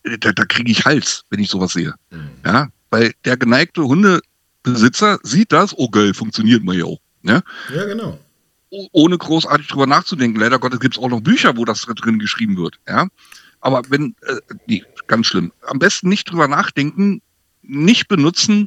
äh, 0.02 0.16
da, 0.18 0.32
da 0.32 0.46
kriege 0.46 0.72
ich 0.72 0.86
Hals, 0.86 1.24
wenn 1.28 1.40
ich 1.40 1.50
sowas 1.50 1.74
sehe. 1.74 1.94
Mhm. 2.10 2.30
Ja, 2.44 2.68
weil 2.88 3.12
der 3.26 3.36
geneigte 3.36 3.82
Hundebesitzer 4.66 5.18
sieht 5.22 5.52
das, 5.52 5.76
oh 5.76 5.88
geil, 5.88 6.12
funktioniert 6.12 6.64
mal 6.64 6.76
ja 6.76 6.84
auch. 6.84 7.00
Ja, 7.22 7.42
ja 7.74 7.84
genau 7.84 8.18
ohne 8.92 9.16
großartig 9.16 9.68
drüber 9.68 9.86
nachzudenken. 9.86 10.40
Leider 10.40 10.58
Gottes 10.58 10.80
gibt 10.80 10.96
es 10.96 11.02
auch 11.02 11.08
noch 11.08 11.20
Bücher, 11.20 11.56
wo 11.56 11.64
das 11.64 11.82
drin 11.82 12.18
geschrieben 12.18 12.56
wird. 12.56 12.78
Ja, 12.88 13.08
aber 13.60 13.82
wenn, 13.88 14.14
äh, 14.22 14.36
nee, 14.66 14.84
ganz 15.06 15.26
schlimm. 15.26 15.52
Am 15.62 15.78
besten 15.78 16.08
nicht 16.08 16.30
drüber 16.30 16.48
nachdenken, 16.48 17.22
nicht 17.62 18.08
benutzen. 18.08 18.66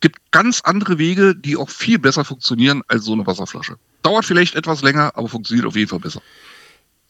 Gibt 0.00 0.30
ganz 0.30 0.60
andere 0.62 0.98
Wege, 0.98 1.34
die 1.34 1.56
auch 1.56 1.70
viel 1.70 1.98
besser 1.98 2.24
funktionieren 2.24 2.82
als 2.86 3.04
so 3.04 3.14
eine 3.14 3.26
Wasserflasche. 3.26 3.76
Dauert 4.02 4.26
vielleicht 4.26 4.54
etwas 4.54 4.82
länger, 4.82 5.12
aber 5.16 5.28
funktioniert 5.28 5.66
auf 5.66 5.74
jeden 5.74 5.88
Fall 5.88 6.00
besser. 6.00 6.20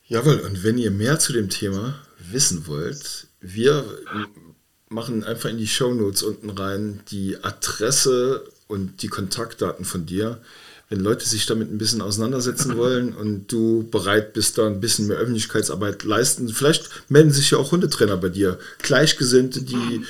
Jawohl, 0.06 0.38
und 0.38 0.62
wenn 0.62 0.78
ihr 0.78 0.92
mehr 0.92 1.18
zu 1.18 1.32
dem 1.32 1.50
Thema 1.50 1.96
wissen 2.30 2.66
wollt, 2.68 3.26
wir 3.40 3.84
machen 4.88 5.24
einfach 5.24 5.50
in 5.50 5.58
die 5.58 5.66
Show 5.66 5.92
Notes 5.92 6.22
unten 6.22 6.50
rein 6.50 7.00
die 7.10 7.36
Adresse 7.42 8.44
und 8.68 9.02
die 9.02 9.08
Kontaktdaten 9.08 9.84
von 9.84 10.06
dir. 10.06 10.40
Wenn 10.88 11.00
Leute 11.00 11.26
sich 11.26 11.46
damit 11.46 11.70
ein 11.70 11.78
bisschen 11.78 12.00
auseinandersetzen 12.00 12.76
wollen 12.76 13.12
und 13.14 13.50
du 13.50 13.88
bereit 13.90 14.32
bist, 14.32 14.58
da 14.58 14.66
ein 14.66 14.80
bisschen 14.80 15.08
mehr 15.08 15.16
Öffentlichkeitsarbeit 15.16 16.04
leisten, 16.04 16.48
vielleicht 16.48 16.90
melden 17.08 17.32
sich 17.32 17.50
ja 17.50 17.58
auch 17.58 17.72
Hundetrainer 17.72 18.16
bei 18.16 18.28
dir, 18.28 18.58
Gleichgesinnte, 18.78 19.62
die 19.62 20.04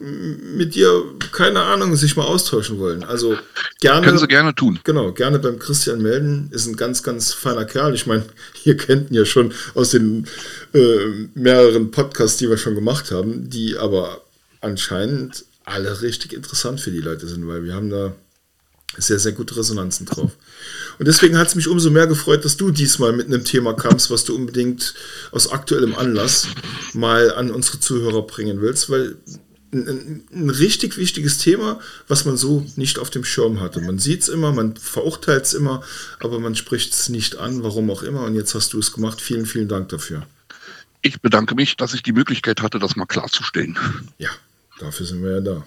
mit 0.00 0.74
dir, 0.74 1.04
keine 1.32 1.60
Ahnung, 1.62 1.94
sich 1.96 2.16
mal 2.16 2.24
austauschen 2.24 2.78
wollen. 2.78 3.04
Also 3.04 3.36
gerne. 3.80 4.06
Können 4.06 4.18
sie 4.18 4.26
gerne 4.26 4.54
tun. 4.54 4.80
Genau, 4.84 5.12
gerne 5.12 5.38
beim 5.38 5.58
Christian 5.58 6.00
melden. 6.00 6.48
Ist 6.50 6.66
ein 6.66 6.76
ganz, 6.76 7.02
ganz 7.02 7.32
feiner 7.32 7.64
Kerl. 7.64 7.94
Ich 7.94 8.06
meine, 8.06 8.24
ihr 8.64 8.76
kennt 8.76 9.10
ihn 9.10 9.16
ja 9.16 9.24
schon 9.24 9.52
aus 9.74 9.90
den 9.90 10.26
äh, 10.72 11.28
mehreren 11.34 11.90
Podcasts, 11.90 12.38
die 12.38 12.48
wir 12.48 12.56
schon 12.56 12.74
gemacht 12.74 13.10
haben, 13.10 13.50
die 13.50 13.76
aber 13.76 14.22
anscheinend 14.60 15.44
alle 15.64 16.00
richtig 16.02 16.32
interessant 16.32 16.80
für 16.80 16.90
die 16.90 17.00
Leute 17.00 17.26
sind, 17.26 17.46
weil 17.46 17.64
wir 17.64 17.74
haben 17.74 17.90
da 17.90 18.14
sehr, 18.98 19.18
sehr 19.18 19.32
gute 19.32 19.56
Resonanzen 19.56 20.06
drauf. 20.06 20.32
Und 20.98 21.08
deswegen 21.08 21.38
hat 21.38 21.48
es 21.48 21.54
mich 21.54 21.68
umso 21.68 21.90
mehr 21.90 22.06
gefreut, 22.06 22.44
dass 22.44 22.56
du 22.56 22.70
diesmal 22.70 23.12
mit 23.12 23.26
einem 23.26 23.44
Thema 23.44 23.72
kamst, 23.72 24.10
was 24.10 24.24
du 24.24 24.34
unbedingt 24.34 24.94
aus 25.30 25.50
aktuellem 25.50 25.94
Anlass 25.94 26.48
mal 26.92 27.32
an 27.32 27.50
unsere 27.50 27.80
Zuhörer 27.80 28.22
bringen 28.22 28.60
willst, 28.60 28.90
weil 28.90 29.16
ein, 29.72 30.24
ein 30.32 30.50
richtig 30.50 30.96
wichtiges 30.96 31.38
Thema, 31.38 31.80
was 32.06 32.24
man 32.24 32.36
so 32.36 32.66
nicht 32.76 32.98
auf 32.98 33.10
dem 33.10 33.24
Schirm 33.24 33.60
hatte. 33.60 33.80
Man 33.80 33.98
sieht 33.98 34.22
es 34.22 34.28
immer, 34.28 34.52
man 34.52 34.76
verurteilt 34.76 35.44
es 35.44 35.54
immer, 35.54 35.82
aber 36.20 36.38
man 36.38 36.54
spricht 36.54 36.92
es 36.92 37.08
nicht 37.08 37.36
an, 37.36 37.62
warum 37.62 37.90
auch 37.90 38.02
immer. 38.02 38.24
Und 38.24 38.34
jetzt 38.34 38.54
hast 38.54 38.72
du 38.74 38.78
es 38.78 38.92
gemacht. 38.92 39.20
Vielen, 39.20 39.46
vielen 39.46 39.68
Dank 39.68 39.88
dafür. 39.88 40.26
Ich 41.00 41.20
bedanke 41.20 41.54
mich, 41.54 41.76
dass 41.76 41.94
ich 41.94 42.02
die 42.02 42.12
Möglichkeit 42.12 42.62
hatte, 42.62 42.78
das 42.78 42.96
mal 42.96 43.06
klarzustellen. 43.06 43.78
Ja, 44.18 44.30
dafür 44.78 45.06
sind 45.06 45.22
wir 45.22 45.32
ja 45.32 45.40
da. 45.40 45.66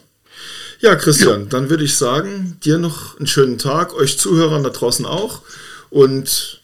Ja, 0.80 0.96
Christian, 0.96 1.42
ja. 1.42 1.48
dann 1.48 1.70
würde 1.70 1.84
ich 1.84 1.96
sagen, 1.96 2.58
dir 2.64 2.78
noch 2.78 3.18
einen 3.18 3.28
schönen 3.28 3.58
Tag, 3.58 3.94
euch 3.94 4.18
Zuhörern 4.20 4.64
da 4.64 4.70
draußen 4.70 5.06
auch 5.06 5.42
und 5.90 6.62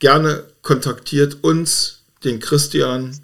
gerne 0.00 0.44
kontaktiert 0.62 1.38
uns, 1.42 2.02
den 2.24 2.40
Christian, 2.40 3.18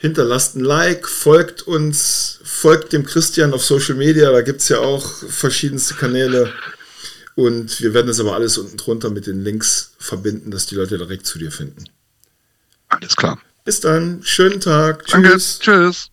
hinterlasst 0.00 0.56
ein 0.56 0.64
Like, 0.64 1.06
folgt 1.06 1.62
uns, 1.62 2.40
folgt 2.42 2.94
dem 2.94 3.04
Christian 3.04 3.52
auf 3.52 3.62
Social 3.62 3.94
Media, 3.94 4.32
da 4.32 4.40
gibt 4.40 4.62
es 4.62 4.70
ja 4.70 4.78
auch 4.78 5.06
verschiedenste 5.28 5.94
Kanäle. 5.94 6.52
Und 7.34 7.80
wir 7.80 7.92
werden 7.92 8.06
das 8.06 8.18
aber 8.18 8.34
alles 8.34 8.56
unten 8.56 8.78
drunter 8.78 9.10
mit 9.10 9.26
den 9.26 9.44
Links 9.44 9.92
verbinden, 9.98 10.50
dass 10.50 10.66
die 10.66 10.74
Leute 10.74 10.96
direkt 10.96 11.26
zu 11.26 11.38
dir 11.38 11.52
finden. 11.52 11.84
Alles 12.88 13.14
klar. 13.14 13.40
Bis 13.64 13.80
dann, 13.80 14.22
schönen 14.22 14.60
Tag. 14.60 15.06
Danke. 15.06 15.32
Tschüss. 15.32 15.58
Tschüss. 15.60 16.10